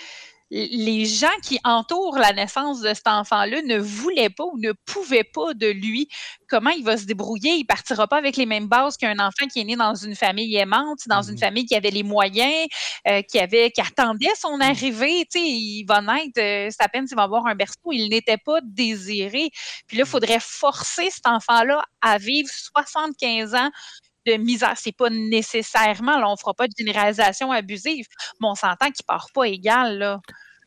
[0.50, 5.24] Les gens qui entourent la naissance de cet enfant-là ne voulaient pas ou ne pouvaient
[5.24, 6.08] pas de lui.
[6.48, 7.54] Comment il va se débrouiller?
[7.54, 10.54] Il partira pas avec les mêmes bases qu'un enfant qui est né dans une famille
[10.56, 11.40] aimante, dans une Mhm.
[11.40, 12.66] famille qui avait les moyens,
[13.08, 15.24] euh, qui, avait, qui attendait son arrivée.
[15.32, 17.92] Tu sais, il va naître, euh, c'est à peine s'il va avoir un berceau.
[17.92, 19.50] Il n'était pas désiré.
[19.86, 23.70] Puis là, il faudrait forcer cet enfant-là à vivre 75 ans
[24.26, 24.74] de misère.
[24.76, 28.06] C'est pas nécessairement, là, on fera pas de généralisation abusive,
[28.40, 30.20] mais on s'entend qu'il part pas égal, là.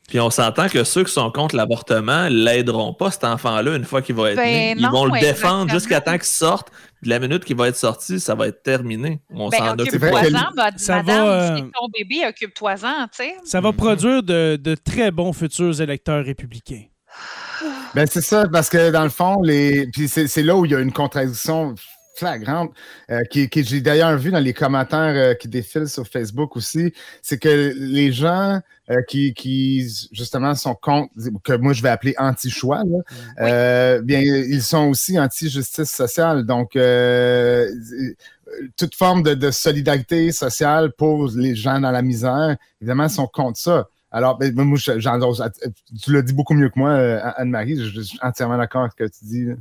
[0.08, 4.04] Puis on s'entend que ceux qui sont contre l'avortement l'aideront pas, cet enfant-là, une fois
[4.04, 4.74] qu'il va être Ben né.
[4.78, 6.70] Ils non, vont le défendre jusqu'à temps qu'il sorte.
[7.02, 9.20] Puis la minute qu'il va être sorti, ça va être terminé.
[9.34, 10.20] On Ben, s'en occupe vrai pas.
[10.20, 13.36] occupe-toi-en, que- ma- Ça madame, va, c'est euh, ton bébé, occupe-toi-en, tu sais.
[13.46, 16.84] Ça va produire de, de très bons futurs électeurs républicains.
[17.96, 19.90] Ben, c'est ça, parce que dans le fond, les...
[20.06, 21.74] c'est là où il y a une contradiction
[22.16, 22.72] flagrante,
[23.10, 26.94] euh, qui, qui j'ai d'ailleurs vu dans les commentaires euh, qui défilent sur Facebook aussi,
[27.22, 31.12] c'est que les gens euh, qui, qui, justement, sont contre,
[31.44, 33.00] que moi je vais appeler anti-choix, là,
[33.42, 36.46] euh, bien, ils sont aussi anti-justice sociale.
[36.46, 36.78] Donc,
[38.78, 43.60] toute forme de, de solidarité sociale pour les gens dans la misère, évidemment, sont contre
[43.60, 43.90] ça.
[44.12, 46.94] Alors, ben, moi, tu l'as dit beaucoup mieux que moi,
[47.38, 49.46] Anne-Marie, je, je suis entièrement d'accord avec ce que tu dis.
[49.46, 49.56] là.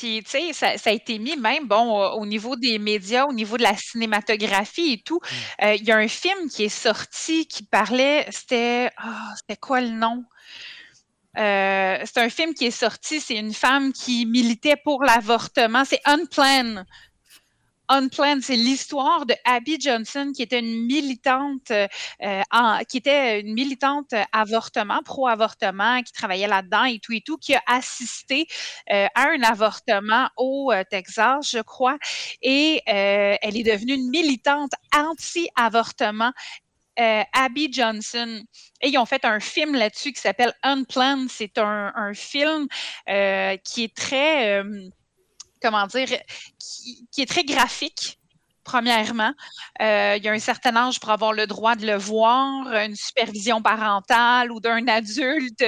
[0.00, 3.26] Puis, tu sais, ça, ça a été mis même, bon, au, au niveau des médias,
[3.26, 5.20] au niveau de la cinématographie et tout.
[5.62, 9.82] Euh, Il y a un film qui est sorti qui parlait, c'était, ah, c'était quoi
[9.82, 10.24] le nom?
[11.38, 15.84] Euh, c'est un film qui est sorti, c'est une femme qui militait pour l'avortement.
[15.84, 16.86] C'est Unplanned.
[17.90, 21.88] Unplanned, c'est l'histoire de Abby Johnson, qui était une militante, euh,
[22.52, 28.46] en- une militante avortement, pro-avortement, qui travaillait là-dedans et tout et tout, qui a assisté
[28.92, 31.98] euh, à un avortement au euh, Texas, je crois,
[32.42, 36.32] et elle est devenue une militante anti-avortement.
[36.96, 38.42] Abby Johnson.
[38.82, 41.30] Et ils ont fait un film là-dessus qui s'appelle Unplanned.
[41.30, 42.66] C'est un, film
[43.06, 44.62] qui est très,
[45.62, 46.08] comment dire,
[46.58, 48.18] qui, est très graphique.
[48.64, 49.32] Premièrement,
[49.82, 52.94] Euh, il y a un certain âge pour avoir le droit de le voir, une
[52.96, 55.62] supervision parentale ou d'un adulte,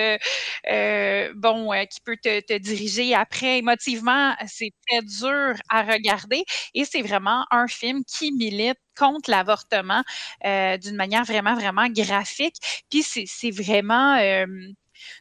[0.70, 3.59] euh, bon, euh, qui peut te, te diriger après.
[3.59, 10.03] Émotivement, c'est très dur à regarder et c'est vraiment un film qui milite contre l'avortement
[10.45, 12.57] d'une manière vraiment, vraiment graphique.
[12.90, 14.16] Puis c'est vraiment,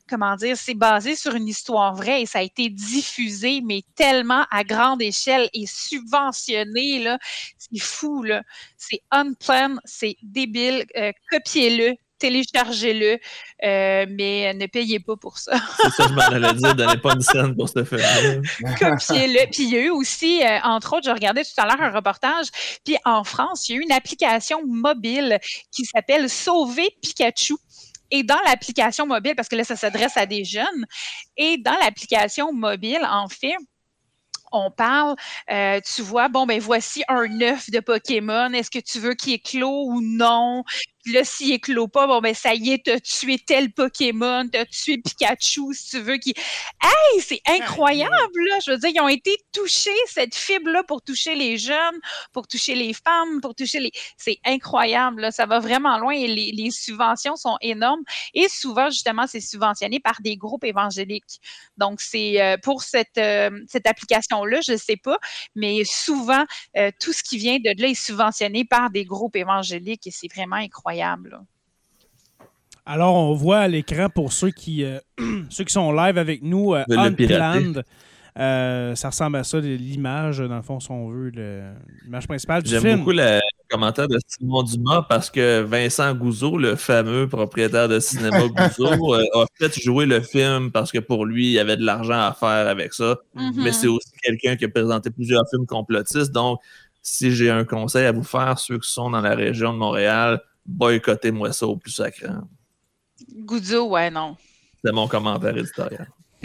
[0.07, 4.45] comment dire, c'est basé sur une histoire vraie et ça a été diffusé, mais tellement
[4.51, 7.17] à grande échelle et subventionné, là,
[7.57, 8.43] c'est fou, là.
[8.77, 10.85] C'est unplanned, c'est débile.
[10.97, 13.17] Euh, Copiez-le, téléchargez-le,
[13.63, 15.53] euh, mais ne payez pas pour ça.
[15.81, 16.75] C'est ça, je m'en allais dire.
[16.75, 18.43] Donnez pas une scène pour ce film.
[18.79, 19.49] Copiez-le.
[19.51, 21.89] Puis il y a eu aussi, euh, entre autres, je regardais tout à l'heure un
[21.89, 22.47] reportage,
[22.85, 25.39] puis en France, il y a eu une application mobile
[25.71, 27.55] qui s'appelle Sauver Pikachu.
[28.11, 30.85] Et dans l'application mobile, parce que là, ça s'adresse à des jeunes,
[31.37, 33.55] et dans l'application mobile, en fait,
[34.51, 35.15] on parle,
[35.49, 38.51] euh, tu vois, bon, ben voici un œuf de Pokémon.
[38.53, 40.63] Est-ce que tu veux qu'il éclot ou non?
[41.03, 44.65] Puis là, s'il éclot pas, bon, ben ça y est, t'as tué tel Pokémon, t'as
[44.65, 46.33] tué Pikachu, si tu veux qu'il.
[46.81, 48.11] Hey, c'est incroyable,
[48.49, 48.59] là!
[48.65, 51.99] Je veux dire, ils ont été touchés, cette fibre-là, pour toucher les jeunes,
[52.31, 53.91] pour toucher les femmes, pour toucher les.
[54.17, 55.31] C'est incroyable, là.
[55.31, 58.03] Ça va vraiment loin et les, les subventions sont énormes.
[58.33, 61.39] Et souvent, justement, c'est subventionné par des groupes évangéliques.
[61.77, 65.17] Donc, c'est euh, pour cette, euh, cette application-là, je ne sais pas,
[65.55, 66.43] mais souvent,
[66.77, 70.31] euh, tout ce qui vient de là est subventionné par des groupes évangéliques et c'est
[70.33, 70.90] vraiment incroyable.
[70.95, 71.43] Là.
[72.85, 74.99] Alors, on voit à l'écran pour ceux qui, euh,
[75.49, 76.83] ceux qui sont live avec nous, euh.
[76.89, 77.83] Unplanned.
[78.39, 81.31] Euh, ça ressemble à ça, l'image, dans le fond, si on veut,
[82.05, 82.97] l'image principale du J'aime film.
[82.99, 83.39] beaucoup le
[83.69, 89.23] commentaire de Simon Dumas parce que Vincent Gouzeau, le fameux propriétaire de cinéma Gouzeau, euh,
[89.35, 92.33] a fait jouer le film parce que pour lui, il y avait de l'argent à
[92.33, 93.17] faire avec ça.
[93.35, 93.63] Mhm.
[93.63, 96.31] Mais c'est aussi quelqu'un qui a présenté plusieurs films complotistes.
[96.31, 96.59] Donc,
[97.01, 100.41] si j'ai un conseil à vous faire, ceux qui sont dans la région de Montréal,
[100.65, 102.27] boycottez-moi ça au plus sacré.
[103.33, 104.37] Goudzo, ouais, non.
[104.83, 106.07] C'est mon commentaire éditorial.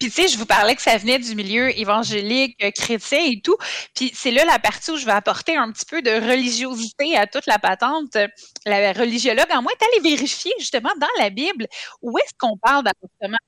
[0.00, 3.40] Puis, tu sais, je vous parlais que ça venait du milieu évangélique, euh, chrétien et
[3.42, 3.56] tout.
[3.94, 7.26] Puis, c'est là la partie où je vais apporter un petit peu de religiosité à
[7.26, 8.16] toute la patente.
[8.64, 11.66] La religiologue en moi est allée vérifier justement dans la Bible
[12.00, 13.38] où est-ce qu'on parle d'avortement?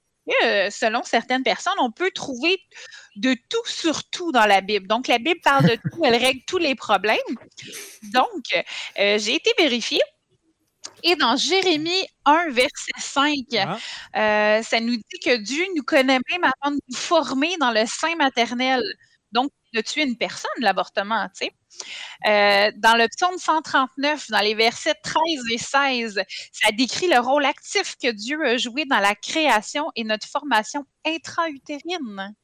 [0.45, 2.59] Euh, selon certaines personnes, on peut trouver
[3.17, 4.87] de tout sur tout dans la Bible.
[4.89, 7.19] Donc, la Bible parle de tout, elle règle tous les problèmes.
[8.13, 8.45] Donc,
[8.99, 10.01] euh, j'ai été vérifiée.
[11.03, 13.79] Et dans Jérémie 1, verset 5, Ah.
[14.59, 17.85] euh, ça nous dit que Dieu nous connaît même avant de nous former dans le
[17.87, 18.83] sein maternel.
[19.33, 21.53] Donc, de tuer une personne, l'avortement, tu sais.
[22.27, 25.21] Euh, dans le psaume 139, dans les versets 13
[25.53, 30.05] et 16, ça décrit le rôle actif que Dieu a joué dans la création et
[30.05, 32.35] notre formation intra-utérine.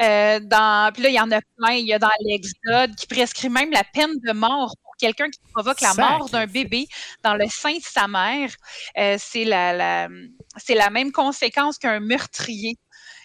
[0.00, 1.72] Euh, dans, puis là, il y en a plein.
[1.74, 5.38] Il y a dans l'Exode qui prescrit même la peine de mort pour quelqu'un qui
[5.52, 6.86] provoque la mort d'un bébé
[7.22, 8.50] dans le sein de sa mère.
[8.98, 10.08] Euh, c'est la, la-
[10.56, 12.76] c'est la même conséquence qu'un meurtrier.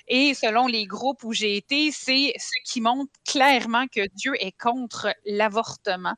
[0.08, 4.58] Et selon les groupes où j'ai été, c'est ce qui montre clairement que Dieu est
[4.60, 6.16] contre l'avortement.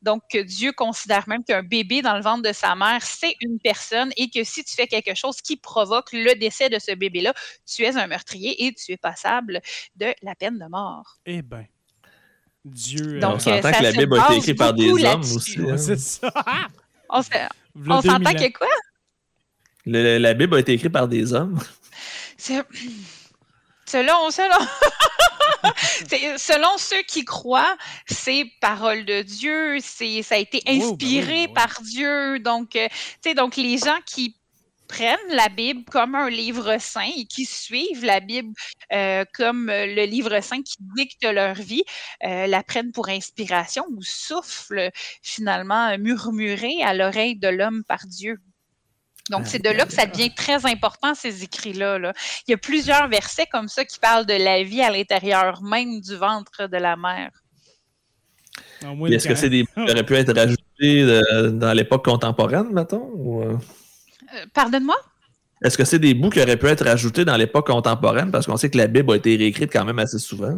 [0.00, 3.58] Donc, que Dieu considère même qu'un bébé dans le ventre de sa mère, c'est une
[3.58, 7.34] personne et que si tu fais quelque chose qui provoque le décès de ce bébé-là,
[7.66, 9.60] tu es un meurtrier et tu es passable
[9.96, 11.18] de la peine de mort.
[11.26, 11.66] Eh ben.
[12.64, 13.18] Dieu.
[13.18, 15.58] Donc, on s'entend euh, que ça la Bible a été écrite par des hommes aussi.
[15.60, 15.78] Hein.
[15.78, 16.32] c'est ça.
[17.10, 18.32] On, s'entend 2000 ans.
[18.34, 18.66] que quoi?
[19.86, 21.58] Le- la Bible a été écrite par des hommes.
[22.36, 22.62] C'est-
[23.86, 24.58] Selon, selon,
[26.38, 27.76] selon ceux qui croient,
[28.06, 31.54] c'est parole de Dieu, c'est, ça a été ben oui, inspiré ben oui.
[31.54, 32.38] par Dieu.
[32.40, 34.38] Donc, euh, tu sais, donc les gens qui
[34.88, 38.52] prennent la Bible comme un livre saint et qui suivent la Bible
[38.92, 41.84] euh, comme euh, le livre saint qui dicte leur vie,
[42.24, 44.90] euh, la prennent pour inspiration ou souffle
[45.22, 48.40] finalement murmuré à l'oreille de l'homme par Dieu.
[49.30, 51.98] Donc, c'est de là que ça devient très important, ces écrits-là.
[51.98, 52.12] là.
[52.46, 56.00] Il y a plusieurs versets comme ça qui parlent de la vie à l'intérieur même
[56.00, 57.30] du ventre de la mère.
[58.84, 62.68] Ah, Est-ce que c'est des bouts qui auraient pu être rajoutés euh, dans l'époque contemporaine,
[62.72, 63.10] mettons?
[63.14, 63.58] ou, euh?
[64.34, 64.96] Euh, Pardonne-moi?
[65.64, 68.30] Est-ce que c'est des bouts qui auraient pu être rajoutés dans l'époque contemporaine?
[68.30, 70.56] Parce qu'on sait que la Bible a été réécrite quand même assez souvent.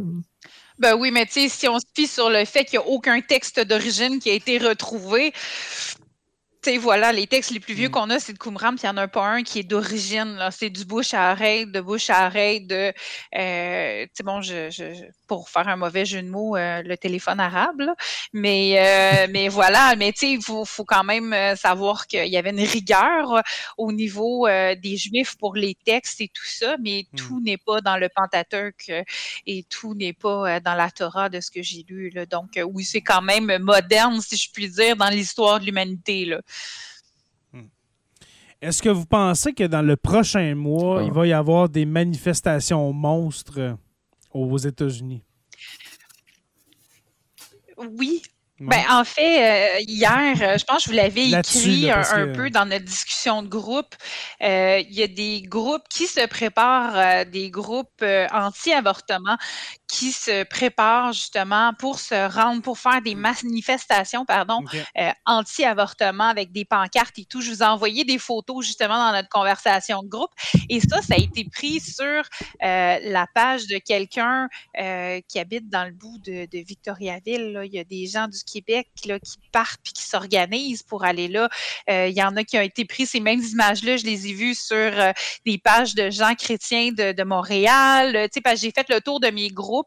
[0.79, 2.89] Ben oui, mais tu sais, si on se fie sur le fait qu'il n'y a
[2.89, 5.33] aucun texte d'origine qui a été retrouvé,
[6.65, 7.91] sais, voilà, les textes les plus vieux Mm.
[7.91, 10.35] qu'on a, c'est de Qumran, puis il n'y en a pas un qui est d'origine.
[10.37, 10.51] là.
[10.51, 12.93] C'est du bouche à oreille, de bouche à oreille, de.
[13.37, 16.83] euh, tu sais, bon, je, je- je- pour faire un mauvais jeu de mots, euh,
[16.83, 17.95] le téléphone arabe, là.
[18.33, 22.27] Mais, euh, mais voilà, mais tu sais, il faut, faut quand même euh, savoir qu'il
[22.27, 23.41] y avait une rigueur
[23.79, 27.17] au niveau euh, des Juifs pour les textes et tout ça, mais Mm.
[27.17, 28.91] tout n'est pas dans le Pentateuque
[29.47, 32.11] et tout n'est pas dans la Torah de ce que j'ai lu.
[32.11, 32.27] là.
[32.27, 36.25] Donc, oui, c'est quand même moderne, si je puis dire, dans l'histoire de l'humanité.
[36.25, 36.41] là.
[38.63, 41.05] Est-ce que vous pensez que dans le prochain mois, Ah.
[41.05, 43.77] il va y avoir des manifestations monstres?
[44.31, 45.23] Aux États-Unis?
[47.79, 48.23] Oui.
[48.61, 48.67] Ouais.
[48.67, 52.27] Ben, en fait, euh, hier, euh, je pense que je vous l'avais écrit là, un,
[52.27, 53.95] que- peu dans notre discussion de groupe.
[54.43, 59.39] Euh, Il y a des groupes qui se préparent, euh, des groupes anti-avortement
[59.91, 64.61] qui se préparent justement pour se rendre, pour faire des manifestations, pardon,
[64.99, 67.41] euh, anti-avortement avec des pancartes et tout.
[67.41, 70.31] Je vous ai envoyé des photos justement dans notre conversation de groupe.
[70.69, 72.23] Et ça, ça a été pris sur euh,
[73.03, 77.53] la page de quelqu'un euh, qui habite dans le bout de, de Victoriaville.
[77.53, 77.65] là.
[77.65, 81.29] Il y a des gens du Québec là, qui partent puis qui s'organisent pour aller
[81.29, 81.49] là.
[81.89, 83.97] Il y en a qui ont été pris ces mêmes images-là.
[83.97, 84.93] Je les ai vues sur
[85.45, 88.13] des pages de gens chrétiens de, de Montréal.
[88.13, 89.80] Tu sais, parce que j'ai fait le tour de mes groupes,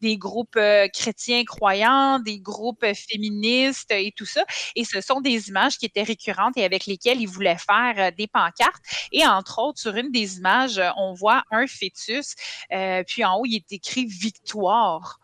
[0.00, 4.44] des groupes euh, chrétiens croyants, des groupes féministes et tout ça.
[4.76, 8.10] Et ce sont des images qui étaient récurrentes et avec lesquelles ils voulaient faire euh,
[8.16, 8.82] des pancartes.
[9.12, 12.34] Et entre autres, sur une des images, euh, on voit un fœtus,
[12.72, 15.20] euh, puis en haut, il est écrit victoire.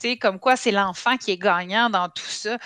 [0.00, 2.58] Tu sais, comme quoi c'est l'enfant qui est gagnant dans tout ça.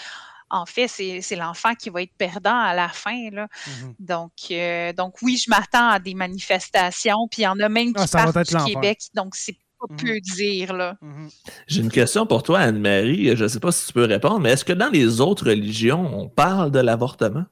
[0.51, 3.31] En fait, c'est l'enfant qui va être perdant à la fin.
[3.31, 3.49] Là.
[3.67, 3.95] Mhm.
[3.99, 7.29] Donc, euh, donc, oui, je m'attends à des manifestations.
[7.31, 8.73] Puis il y en a même qui Ah, ça va partent du.
[8.73, 9.01] Québec.
[9.13, 10.73] Donc, c'est pas peu dire.
[10.73, 10.97] Là.
[11.01, 11.29] Mhm.
[11.67, 13.37] J'ai une question pour toi, Anne-Marie.
[13.37, 16.11] Je ne sais pas si tu peux répondre, mais est-ce que dans les autres religions,
[16.15, 17.45] on parle de l'avortement?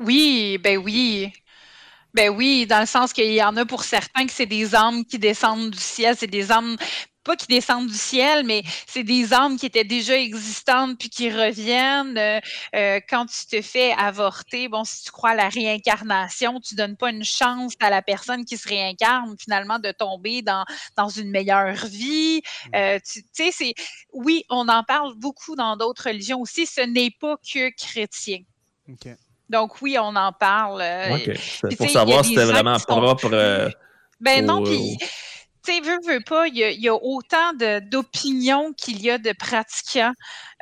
[0.00, 1.32] Oui, ben oui.
[2.14, 5.04] Ben oui, dans le sens qu'il y en a pour certains que c'est des âmes
[5.04, 6.76] qui descendent du ciel, c'est des âmes
[7.24, 11.30] pas qui descendent du ciel, mais c'est des âmes qui étaient déjà existantes puis qui
[11.30, 12.16] reviennent.
[12.18, 12.40] Euh,
[12.76, 16.96] euh, quand tu te fais avorter, bon, si tu crois à la réincarnation, tu donnes
[16.96, 20.64] pas une chance à la personne qui se réincarne finalement de tomber dans,
[20.96, 22.42] dans une meilleure vie.
[22.74, 23.74] Euh, tu sais, c'est
[24.12, 26.66] oui, on en parle beaucoup dans d'autres religions aussi.
[26.66, 28.40] Ce n'est pas que chrétien.
[29.48, 30.82] Donc oui, on en parle.
[31.12, 31.20] OK.
[31.36, 33.70] C'était puis pour savoir si c'était vraiment propre plus- euh,
[34.20, 35.04] Ben non, Oh, puis, oh.
[35.64, 39.10] Tu sais, veux, veux pas, il y a, il y a autant d'opinions qu'il y
[39.10, 40.12] a de pratiquants.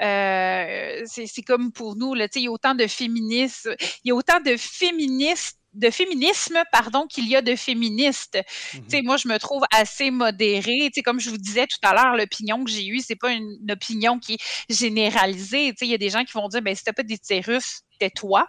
[0.00, 3.68] Euh, c'est comme pour nous, tu sais, il y a autant de féministes,
[4.04, 8.38] il y a autant de féministes de féminisme, pardon, qu'il y a de féministes.
[8.72, 10.80] Tu sais, moi, je me trouve assez modérée.
[10.86, 13.32] Tu sais, comme je vous disais tout à l'heure, l'opinion que j'ai eue, c'est pas
[13.32, 14.38] une, une opinion qui est
[14.68, 15.70] généralisée.
[15.70, 17.82] Tu sais, il y a des gens qui vont dire, ben, si t'as pas d'utérus,
[17.98, 18.46] tais-toi.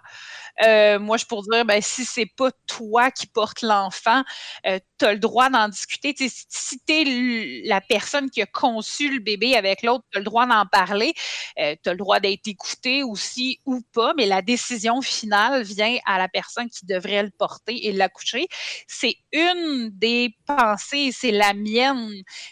[0.62, 4.24] Euh, moi, je pourrais dire, ben, si c'est pas toi qui portes l'enfant,
[4.68, 6.16] euh, tu as le droit d'en discuter.
[6.18, 10.26] Si tu es la personne qui a conçu le bébé avec l'autre, tu as le
[10.26, 11.14] droit d'en parler.
[11.60, 15.98] Euh, tu as le droit d'être écouté aussi ou pas, mais la décision finale vient
[16.06, 18.48] à la personne qui devrait le porter et l'accoucher.
[18.88, 22.12] C'est une des pensées, c'est la mienne,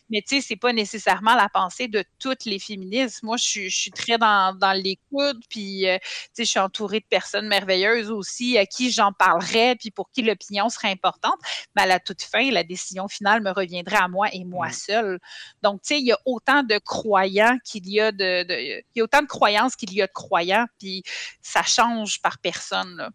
[0.09, 3.23] mais tu sais, c'est pas nécessairement la pensée de toutes les féministes.
[3.23, 5.99] Moi, je suis, très dans, dans l'écoute, puis tu
[6.33, 10.21] sais, je suis entourée de personnes merveilleuses aussi à qui j'en parlerais, puis pour qui
[10.21, 11.39] l'opinion serait importante.
[11.75, 15.19] Mais à la toute fin, la décision finale me reviendrait à moi et moi seule.
[15.61, 18.83] Donc, tu sais, il y a autant de croyants qu'il y a de, de- il
[18.95, 21.03] y a autant de croyances qu'il y a de croyants, puis
[21.41, 22.95] ça change par personne.
[22.97, 23.09] là.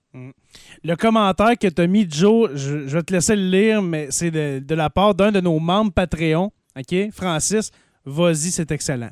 [0.82, 4.10] Le commentaire que tu as mis, Joe, je, je vais te laisser le lire, mais
[4.10, 6.50] c'est de, de la part d'un de nos membres Patreon.
[6.78, 7.10] OK?
[7.12, 7.70] Francis,
[8.04, 9.10] vas-y, c'est excellent.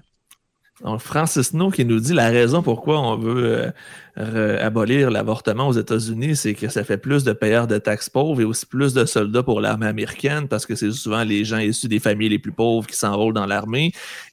[0.83, 3.73] Donc, Francis No qui nous dit la raison pourquoi on veut
[4.19, 8.41] euh, abolir l'avortement aux États-Unis, c'est que ça fait plus de payeurs de taxes pauvres
[8.41, 11.87] et aussi plus de soldats pour l'armée américaine parce que c'est souvent les gens issus
[11.87, 13.93] des familles les plus pauvres qui s'enrôlent dans l'armée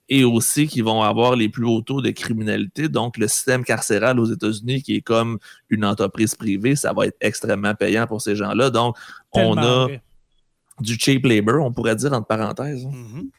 [0.09, 2.89] et aussi qui vont avoir les plus hauts taux de criminalité.
[2.89, 5.37] Donc, le système carcéral aux États-Unis, qui est comme
[5.69, 8.71] une entreprise privée, ça va être extrêmement payant pour ces gens-là.
[8.71, 8.95] Donc,
[9.31, 10.01] on a vrai.
[10.79, 12.83] du cheap labor, on pourrait dire entre parenthèses.
[12.85, 12.91] hein.
[12.91, 13.29] Mhm.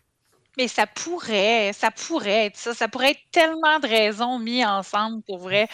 [0.58, 2.74] Mais ça pourrait, ça pourrait être ça.
[2.74, 5.66] Ça pourrait être tellement de raisons mis ensemble pour vrai.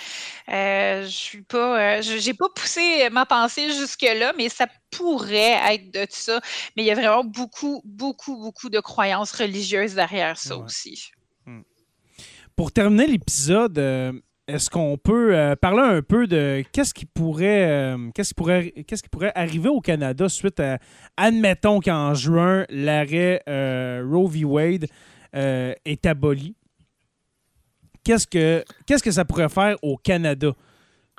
[0.48, 5.92] Euh, je suis pas, euh, j'ai pas poussé ma pensée jusque-là, mais ça pourrait être
[5.92, 6.40] de ça.
[6.76, 10.64] Mais il y a vraiment beaucoup, beaucoup, beaucoup de croyances religieuses derrière ça Ouais.
[10.64, 11.10] aussi.
[12.56, 14.12] Pour terminer l'épisode, euh,
[14.48, 19.32] est-ce qu'on peut euh, parler un peu de qu'est-ce qui pourrait euh, qu'est-ce qui pourrait
[19.34, 20.78] arriver au Canada suite à
[21.16, 24.86] admettons qu'en juin l'arrêt euh, Roe v Wade
[25.34, 26.56] est aboli.
[28.02, 30.52] Qu'est-ce que qu'est-ce que ça pourrait faire au Canada?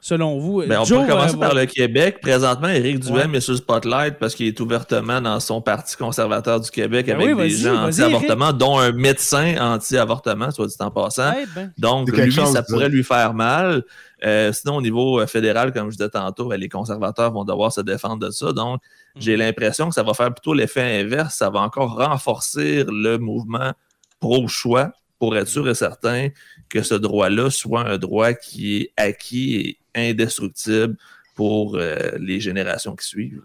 [0.02, 2.20] Selon vous Ben, on Joe, peut commencer euh, par le Québec.
[2.22, 3.38] Présentement, Éric Duhem Ouais.
[3.38, 7.16] est sur le spotlight parce qu'il est ouvertement dans son parti conservateur du Québec Ben
[7.16, 11.32] avec oui, des gens anti-avortement, dont un médecin anti-avortement, soit dit en passant.
[11.32, 13.84] Ouais, ben, Donc, lui, chose, ça pourrait lui faire mal.
[14.26, 17.72] Euh, sinon, au niveau euh, fédéral, comme je disais tantôt, ben, les conservateurs vont devoir
[17.72, 18.52] se défendre de ça.
[18.52, 18.82] Donc,
[19.18, 19.40] j'ai Mhm.
[19.40, 21.36] l'impression que ça va faire plutôt l'effet inverse.
[21.36, 23.72] Ça va encore renforcer le mouvement
[24.20, 26.30] pro-choix pour être sûr et certain
[26.70, 30.98] que ce droit-là soit un droit qui est acquis et indestructible
[31.36, 33.42] pour euh, les générations qui suivent.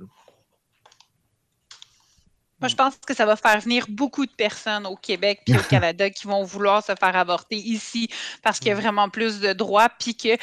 [2.60, 5.62] Moi, je pense que ça va faire venir beaucoup de personnes au Québec puis au
[5.70, 8.08] Canada qui vont vouloir se faire avorter ici
[8.42, 10.36] parce qu'il y a vraiment plus de droits puis que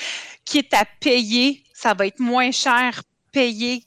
[0.46, 3.02] quitte à payer, ça va être moins cher
[3.32, 3.86] payer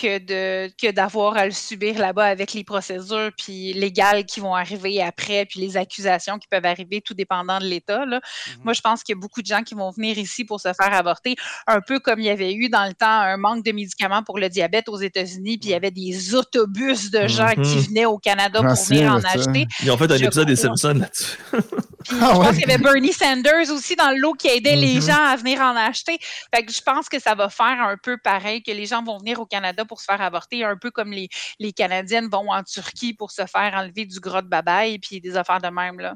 [0.00, 4.54] que de que d'avoir à le subir là-bas avec les procédures puis légales qui vont
[4.54, 8.20] arriver après puis les accusations qui peuvent arriver tout dépendant de l'État là.
[8.64, 10.68] Moi je pense qu'il y a beaucoup de gens qui vont venir ici pour se
[10.72, 11.36] faire avorter
[11.66, 14.38] un peu comme il y avait eu dans le temps un manque de médicaments pour
[14.38, 17.62] le diabète aux États-Unis puis il y avait des autobus de gens Mhm.
[17.64, 19.28] qui venaient au Canada pour venir en ça.
[19.30, 19.66] acheter.
[19.82, 20.56] Ils ont fait un Je épisode des.
[20.56, 21.38] Simpsons là-dessus.
[22.08, 22.52] Puis Ah je pense ouais?
[22.52, 25.00] qu'il y avait Bernie Sanders aussi dans le lot qui aidait les Mhm.
[25.02, 26.18] gens à venir en acheter.
[26.54, 29.18] Fait que je pense que ça va faire un peu pareil, que les gens vont
[29.18, 31.28] venir au Canada pour se faire avorter, un peu comme les,
[31.58, 35.36] les Canadiennes vont en Turquie pour se faire enlever du gras de babaye puis des
[35.36, 35.98] affaires de même.
[36.00, 36.14] Là.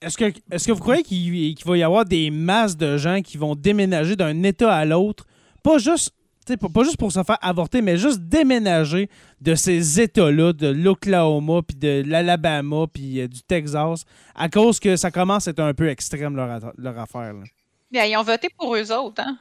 [0.00, 3.22] Est-ce que, est que vous croyez qu'il qu'il va y avoir des masses de gens
[3.22, 5.24] qui vont déménager d'un État à l'autre,
[5.62, 6.12] pas juste,
[6.46, 9.08] pas, pas juste pour se faire avorter, mais juste déménager
[9.40, 14.96] de ces États-là, de l'Oklahoma, puis de l'Alabama, puis euh, du Texas, à cause que
[14.96, 17.32] ça commence à être un peu extrême leur, leur affaire.
[17.34, 17.42] là.
[17.90, 19.22] Bien, ils ont voté pour eux autres.
[19.24, 19.38] Hein?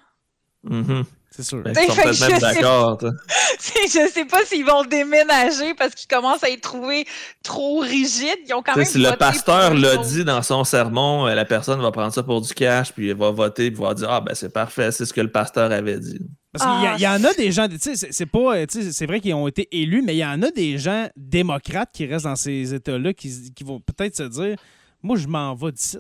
[0.64, 1.04] Mhm.
[1.36, 1.64] C'est sûr.
[1.64, 3.00] Ben, même sais- d'accord.
[3.60, 7.06] je sais pas s'ils vont déménager parce qu'ils commencent à être trouvés
[7.42, 8.38] trop rigides.
[8.48, 11.82] Ils ont quand même Si le pasteur l'a dit dans son sermon, euh, la personne
[11.82, 14.36] va prendre ça pour du cash, puis elle va voter, puis va dire Ah, ben
[14.36, 16.20] c'est parfait, c'est ce que le pasteur avait dit.
[16.52, 18.28] Parce qu'il y, a- Ah, il y en a des gens, tu sais, c'est- c'est
[18.28, 20.52] pas, euh, tu sais, c'est vrai qu'ils ont été élus, mais il y en a
[20.52, 24.56] des gens démocrates qui restent dans ces États-là qui, qui vont peut-être se dire,
[25.02, 25.98] moi, je m'en vais d'ici.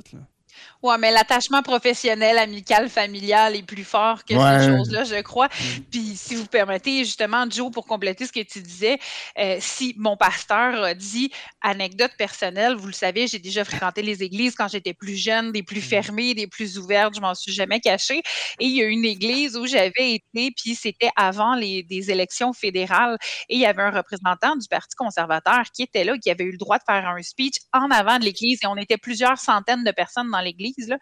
[0.84, 4.60] Ouais, mais l'attachement professionnel, amical, familial est plus fort que Ouais.
[4.60, 5.48] ces choses-là, je crois.
[5.90, 9.00] Puis, si vous permettez, justement, Joe, pour compléter ce que tu disais,
[9.40, 11.32] euh, si mon pasteur a dit
[11.62, 15.64] anecdote personnelle, vous le savez, j'ai déjà fréquenté les églises quand j'étais plus jeune, des
[15.64, 18.22] plus fermées, des plus ouvertes, je m'en suis jamais cachée.
[18.60, 22.52] Et il y a une église où j'avais été, puis c'était avant les des élections
[22.52, 23.18] fédérales,
[23.48, 26.52] et il y avait un représentant du Parti conservateur qui était là, qui avait eu
[26.52, 29.86] le droit de faire un speech en avant de l'église, et on était plusieurs centaines
[29.86, 30.98] de personnes dans l'église, là,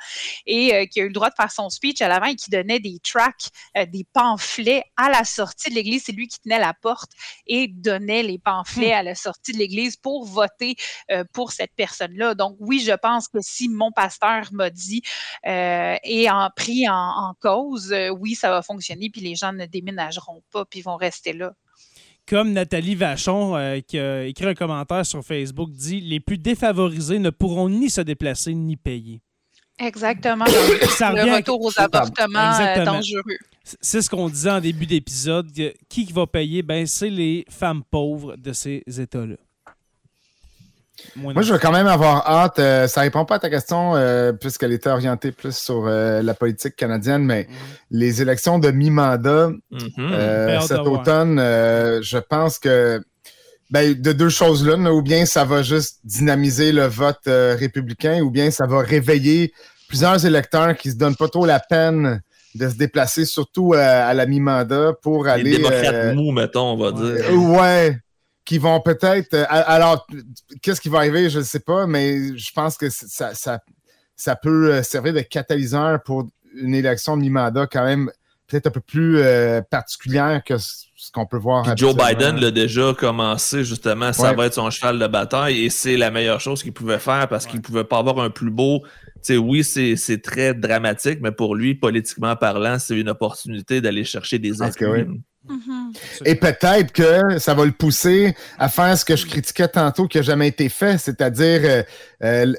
[0.45, 2.49] et euh, qui a eu le droit de faire son speech à l'avant et qui
[2.49, 6.03] donnait des tracts, euh, des pamphlets à la sortie de l'église.
[6.05, 7.11] C'est lui qui tenait la porte
[7.47, 10.76] et donnait les pamphlets à la sortie de l'église pour voter
[11.11, 12.36] euh, pour cette personne-là.
[12.36, 15.01] Donc oui, je pense que si mon pasteur m'a dit
[15.43, 20.43] et en pris en, en cause, oui, ça va fonctionner, puis les gens ne déménageront
[20.51, 21.53] pas, puis vont rester là.
[22.28, 27.19] Comme Nathalie Vachon, euh, qui a écrit un commentaire sur Facebook, dit Les plus défavorisés
[27.19, 29.22] ne pourront ni se déplacer ni payer.
[29.82, 30.46] Exactement.
[30.98, 33.22] Ça le retour aux avortements euh, dangereux.
[33.82, 35.48] C'est ce qu'on disait en début d'épisode.
[35.90, 36.62] Qui va payer?
[36.62, 39.36] Ben, c'est les femmes pauvres de ces États-là.
[41.16, 42.60] Moi, je veux quand même avoir hâte.
[42.60, 46.36] euh, ça répond pas à ta question, euh, puisqu'elle était orientée plus sur euh, la
[46.36, 47.48] politique canadienne, mais
[47.90, 49.90] les élections de mi-mandat Mhm.
[50.00, 53.02] euh, hâte cet automne, euh, je pense que
[53.72, 58.22] ben, de deux choses là, ou bien ça va juste dynamiser le vote euh, républicain,
[58.22, 59.53] ou bien ça va réveiller
[59.88, 62.22] plusieurs électeurs qui se donnent pas trop la peine
[62.53, 65.51] de se déplacer, surtout euh, à la mi-mandat, pour Les aller.
[65.57, 67.26] démocrates euh, mous, mettons, on va dire.
[67.30, 67.97] euh, Ouais.
[68.43, 69.34] Qui vont peut-être.
[69.36, 70.05] euh, alors,
[70.61, 73.59] qu'est-ce qui va arriver, je ne sais pas, mais je pense que ça, ça,
[74.17, 78.11] ça peut servir de catalyseur pour une élection de mi-mandat quand même
[78.47, 80.55] peut-être un peu plus euh, particulière que
[81.12, 81.64] ce qu'on peut voir.
[81.64, 81.93] Puis Joe.
[81.93, 84.36] Biden l'a déjà commencé, justement, ça Ouais.
[84.36, 87.45] va être son cheval de bataille et c'est la meilleure chose qu'il pouvait faire parce
[87.45, 88.82] qu'il pouvait pas avoir un plus beau.
[89.16, 93.82] Tu sais, oui, c'est c'est très dramatique, mais pour lui, politiquement parlant, c'est une opportunité
[93.82, 95.05] d'aller chercher des oui.
[95.49, 95.91] Mhm.
[96.24, 100.18] Et peut-être que ça va le pousser à faire ce que je critiquais tantôt qui
[100.18, 101.84] n'a jamais été fait, c'est-à-dire euh,
[102.24, 102.53] euh,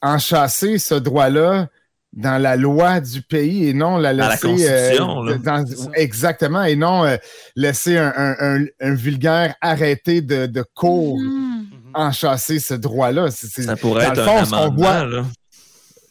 [0.00, 1.68] enchasser ce droit-là
[2.16, 4.46] dans la loi du pays et non la Dans la laisser.
[4.48, 5.34] Constitution, là.
[5.38, 5.90] dans- C'est ça.
[5.94, 7.16] exactement, et non euh,
[7.56, 11.66] laisser un, un- un- un vulgaire arrêté de, de cours Mhm.
[11.94, 13.30] enchasser ce droit-là.
[13.32, 14.82] Ça pourrait être fond, un ce qu'on amendement.
[14.84, 15.24] voit- là.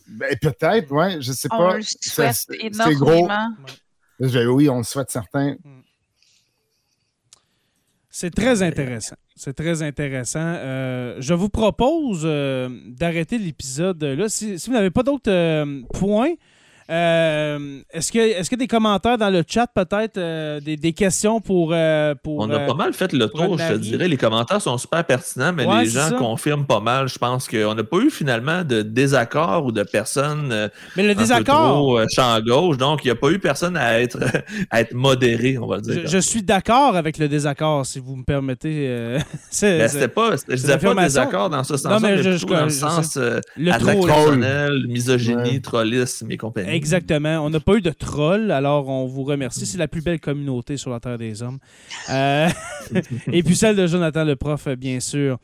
[0.08, 1.78] ben, peut-être, ouais, je sais On pas.
[2.90, 3.28] c'est- gros.
[4.20, 5.56] oui, on le souhaite certains.
[8.10, 9.16] C'est très intéressant.
[9.36, 10.40] C'est très intéressant.
[10.44, 14.30] Euh, je vous propose euh, d'arrêter l'épisode là.
[14.30, 16.34] Si, vous n'avez pas d'autres euh, points,
[16.90, 20.76] euh, est-ce que est-ce qu'il y a des commentaires dans le chat peut-être, euh, des,
[20.78, 23.78] des questions pour, euh, pour On a euh, pas mal fait le tour, je te
[23.78, 24.08] dirais.
[24.08, 26.16] Les commentaires sont super pertinents, mais Ouais, les gens ça.
[26.16, 27.08] confirment pas mal.
[27.08, 30.68] Je pense qu'on n'a pas eu finalement de désaccord ou de personnes euh,
[30.98, 32.78] Mais le un peu désaccord, trop euh, champ gauche.
[32.78, 34.20] Donc, il n'y a pas eu personne à être,
[34.70, 36.02] à être modéré, on va dire.
[36.04, 38.88] je, je suis d'accord avec le désaccord, si vous me permettez.
[38.88, 39.20] euh,
[39.50, 42.48] c'est- c'était pas, je disais pas désaccord dans ce sens-là, Non, mais mais, je- plutôt
[42.48, 45.60] je- dans le je sens euh, le misogynie, Ouais.
[45.60, 46.70] trollisme et compagnie.
[46.74, 47.40] Exactement.
[47.46, 49.66] On n'a pas eu de troll, alors on vous remercie.
[49.66, 51.60] C'est la plus belle communauté sur la Terre des Hommes.
[52.10, 52.50] Euh,
[53.32, 55.38] et puis celle de Jonathan le prof, bien sûr.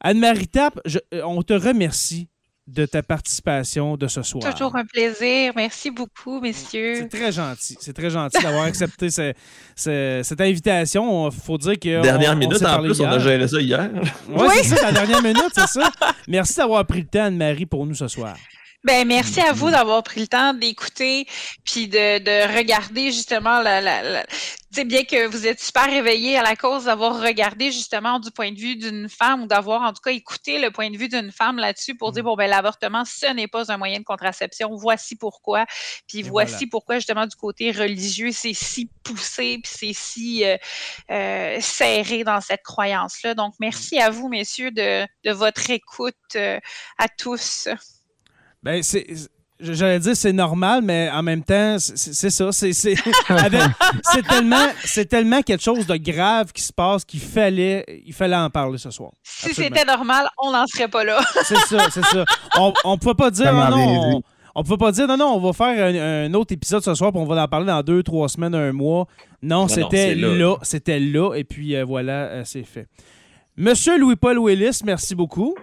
[0.00, 2.28] Anne-Marie Tap, je- euh, on te remercie
[2.66, 4.54] de ta participation de ce soir.
[4.54, 5.52] Toujours un plaisir.
[5.54, 6.94] Merci beaucoup, messieurs.
[6.96, 7.76] C'est très gentil.
[7.78, 9.34] C'est très gentil d'avoir accepté ce-
[9.76, 11.28] ce- cette invitation.
[11.28, 12.00] Il faut dire que.
[12.00, 13.90] Dernière on- minute, en plus, on a géré ça hier.
[14.30, 15.90] Ouais, c'est ça, la dernière minute, c'est ça.
[16.26, 18.34] Merci d'avoir pris le temps, Anne-Marie, pour nous ce soir.
[18.84, 19.54] Ben, merci à Mm-hmm.
[19.54, 21.26] vous d'avoir pris le temps d'écouter
[21.64, 24.26] puis de, de regarder justement la, la, la-
[24.74, 28.52] sais, bien que vous êtes super réveillés à la cause d'avoir regardé justement du point
[28.52, 31.30] de vue d'une femme ou d'avoir en tout cas écouté le point de vue d'une
[31.32, 35.16] femme là-dessus pour dire bon ben l'avortement ce n'est pas un moyen de contraception voici
[35.16, 35.64] pourquoi.
[36.08, 36.66] Puis Et voici voilà.
[36.66, 40.56] pourquoi justement du côté religieux c'est si poussé puis c'est si euh,
[41.10, 46.16] euh, serré dans cette croyance là donc merci à vous messieurs de, de votre écoute
[46.36, 46.58] euh,
[46.98, 47.68] à tous
[48.64, 49.06] Ben, c'est.
[49.60, 52.50] J'allais dire c'est normal, mais en même temps, c'est ça.
[52.50, 52.96] C'est c'est-
[53.28, 53.62] avec-
[54.12, 58.34] c'est tellement, c'est tellement quelque chose de grave qui se passe qu'il fallait, il fallait
[58.36, 59.12] en parler ce soir.
[59.22, 59.76] Si Absolument.
[59.76, 61.20] c'était normal, on n'en serait pas là.
[61.44, 62.24] C'est ça, c'est ça.
[62.56, 64.22] On ne pouvait pas dire Tellement non, on,
[64.56, 67.12] on pouvait pas dire non, non, on va faire un, un autre épisode ce soir,
[67.12, 69.06] puis on va en parler dans deux, trois semaines, un mois.
[69.40, 70.56] Non, non, c'était là, là.
[70.62, 72.88] c'était là, et puis euh, voilà, euh, c'est fait.
[73.56, 75.54] Monsieur Louis-Paul Willis, merci beaucoup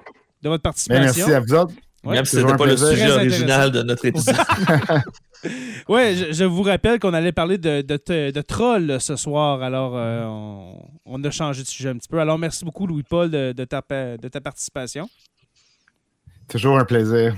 [0.42, 1.28] de votre Ben, participation.
[1.28, 1.74] merci à vous autres.
[2.04, 4.36] Ouais, Même si c'était un pas le sujet original de notre épisode.
[5.90, 9.64] Ouais, je, je vous rappelle qu'on allait parler de, de, de, de trolls ce soir,
[9.64, 12.20] alors euh, on, on a changé de sujet un petit peu.
[12.20, 15.10] Alors merci beaucoup Louis-Paul de, de ta, de ta participation.
[16.48, 17.36] Toujours un plaisir.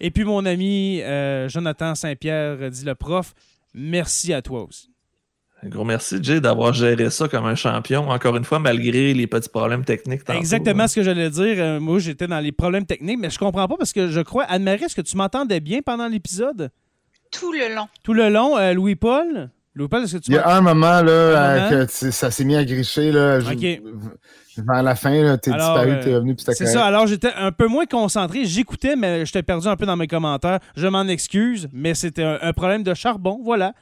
[0.00, 3.34] Et puis mon ami euh, Jonathan Saint-Pierre, dit le prof,
[3.74, 4.91] merci à toi aussi.
[5.64, 9.26] Un gros merci, Jay, d'avoir géré ça comme un champion, encore une fois, malgré les
[9.28, 10.24] petits problèmes techniques.
[10.24, 10.38] tantôt.
[10.38, 11.54] Exactement ce que j'allais dire.
[11.58, 14.42] Euh, moi, j'étais dans les problèmes techniques, mais je comprends pas parce que je crois,
[14.44, 16.70] Anne-Marie, est-ce que tu m'entendais bien pendant l'épisode?
[17.30, 17.86] Tout le long.
[18.02, 19.50] Tout le long, euh, Louis-Paul?
[19.76, 21.86] Louis-Paul, est-ce que tu Il y a un moment, là, Un euh, moment?
[21.86, 23.38] que ça s'est mis à gricher, là.
[23.40, 23.82] je- Ok.
[24.58, 27.52] Vers la fin, là, t'es disparu, euh, t'es revenu, puis C'est ça, alors j'étais un
[27.52, 28.44] peu moins concentré.
[28.44, 30.58] J'écoutais, mais j'étais perdu un peu dans mes commentaires.
[30.76, 33.72] Je m'en excuse, mais c'était un, un problème de charbon, voilà.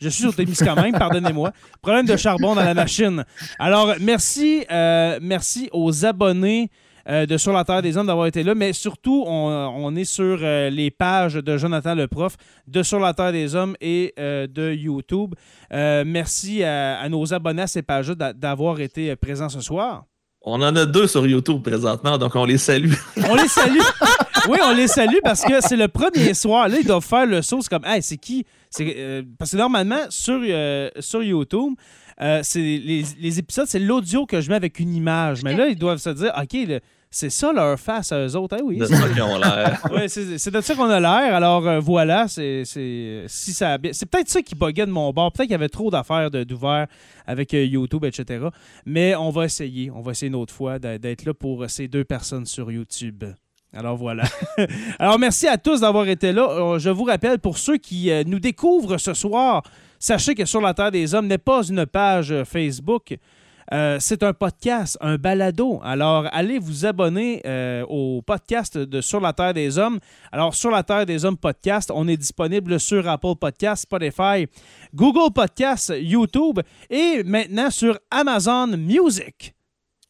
[0.00, 1.52] Je suis sur Témis quand même, pardonnez-moi.
[1.82, 3.24] Problème de charbon dans la machine.
[3.58, 6.70] Alors, merci, euh, merci aux abonnés
[7.08, 10.04] euh, de Sur la Terre des Hommes d'avoir été là, mais surtout, on, on est
[10.04, 12.36] sur euh, les pages de Jonathan le prof,
[12.66, 15.34] de Sur la Terre des Hommes et euh, de YouTube.
[15.70, 20.04] Merci à, à nos abonnés à ces pages-là d'a- d'avoir été présents ce soir.
[20.42, 22.94] On en a deux sur YouTube présentement, donc on les salue.
[23.28, 23.78] On les salue.
[24.48, 26.66] oui, on les salue parce que c'est le premier soir.
[26.68, 27.58] Là, ils doivent faire le saut.
[27.60, 28.46] C'est comme, hey, c'est qui?
[28.70, 31.74] C'est, euh, parce que normalement, sur, euh, sur YouTube,
[32.20, 35.42] euh, c'est les, les épisodes, c'est l'audio que je mets avec une image.
[35.42, 36.80] Mais là, ils doivent se dire, OK, le-
[37.12, 38.56] c'est ça leur face à eux autres.
[38.60, 39.82] Ah oui, de ça qu'ils ont l'air.
[39.90, 41.34] Ouais, c'est c'est de ça qu'on a l'air.
[41.34, 44.92] Alors euh, voilà, c'est c'est- si ça a bien- c'est peut-être ça qui buguait de
[44.92, 45.32] mon bord.
[45.32, 46.86] Peut-être qu'il y avait trop d'affaires de- d'ouvert
[47.26, 48.46] avec euh, YouTube, etc.
[48.86, 49.90] Mais on va essayer.
[49.90, 53.24] On va essayer une autre fois d'être là pour ces deux personnes sur YouTube.
[53.72, 54.24] Alors voilà.
[54.98, 56.42] Alors merci à tous d'avoir été là.
[56.50, 59.62] Euh, Je vous rappelle, pour ceux qui euh, nous découvrent ce soir,
[59.98, 63.16] sachez que Sur la Terre des Hommes n'est pas une page euh, Facebook.
[63.72, 65.80] Euh, c'est un podcast, un balado.
[65.84, 70.00] Alors, allez vous abonner euh, au podcast de Sur la Terre des Hommes.
[70.32, 74.48] Alors, Sur la Terre des Hommes podcast, on est disponible sur Apple Podcast, Spotify,
[74.92, 76.58] Google Podcast, YouTube
[76.90, 79.54] et maintenant sur Amazon Music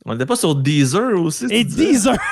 [0.06, 1.44] On n'était pas sur Deezer aussi.
[1.50, 1.62] et?
[1.64, 2.16] Deezer.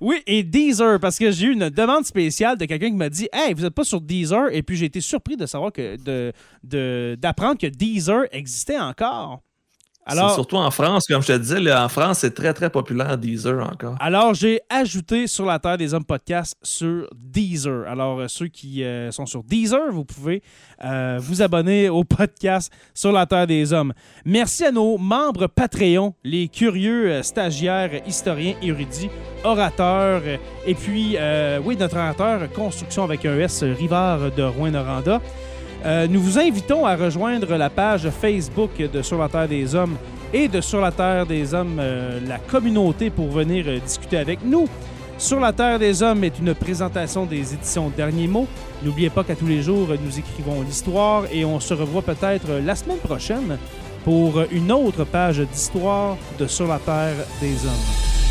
[0.00, 3.28] oui, et Deezer, parce que j'ai eu une demande spéciale de quelqu'un qui m'a dit
[3.32, 4.48] Hey, vous n'êtes pas sur Deezer?
[4.52, 9.42] Et puis j'ai été surpris de savoir que de- d'apprendre que Deezer existait encore.
[10.04, 12.70] C'est Alors, surtout en France, comme je te disais, là, en France, c'est très très
[12.70, 13.94] populaire Deezer encore.
[14.00, 17.86] Alors, j'ai ajouté sur la Terre des Hommes podcast sur Deezer.
[17.86, 20.42] Alors, euh, ceux qui euh, sont sur Deezer, vous pouvez
[20.82, 23.92] euh, vous abonner au podcast sur la Terre des Hommes.
[24.24, 29.10] Merci à nos membres Patreon, les curieux stagiaires, historiens, érudits,
[29.44, 30.22] orateurs,
[30.66, 31.16] et puis,
[31.64, 35.20] oui, notre orateur Construction avec un S, Rivard de Rouen-Noranda.
[35.84, 39.96] Euh, nous vous invitons à rejoindre la page Facebook de Sur la Terre des Hommes
[40.32, 44.44] et de Sur la Terre des Hommes, euh, la communauté, pour venir euh, discuter avec
[44.44, 44.68] nous.
[45.18, 48.46] Sur la Terre des Hommes est une présentation des éditions Derniers mots.
[48.84, 52.76] N'oubliez pas qu'à tous les jours, nous écrivons l'histoire et on se revoit peut-être la
[52.76, 53.58] semaine prochaine
[54.04, 58.21] pour une autre page d'histoire de Sur la Terre des Hommes.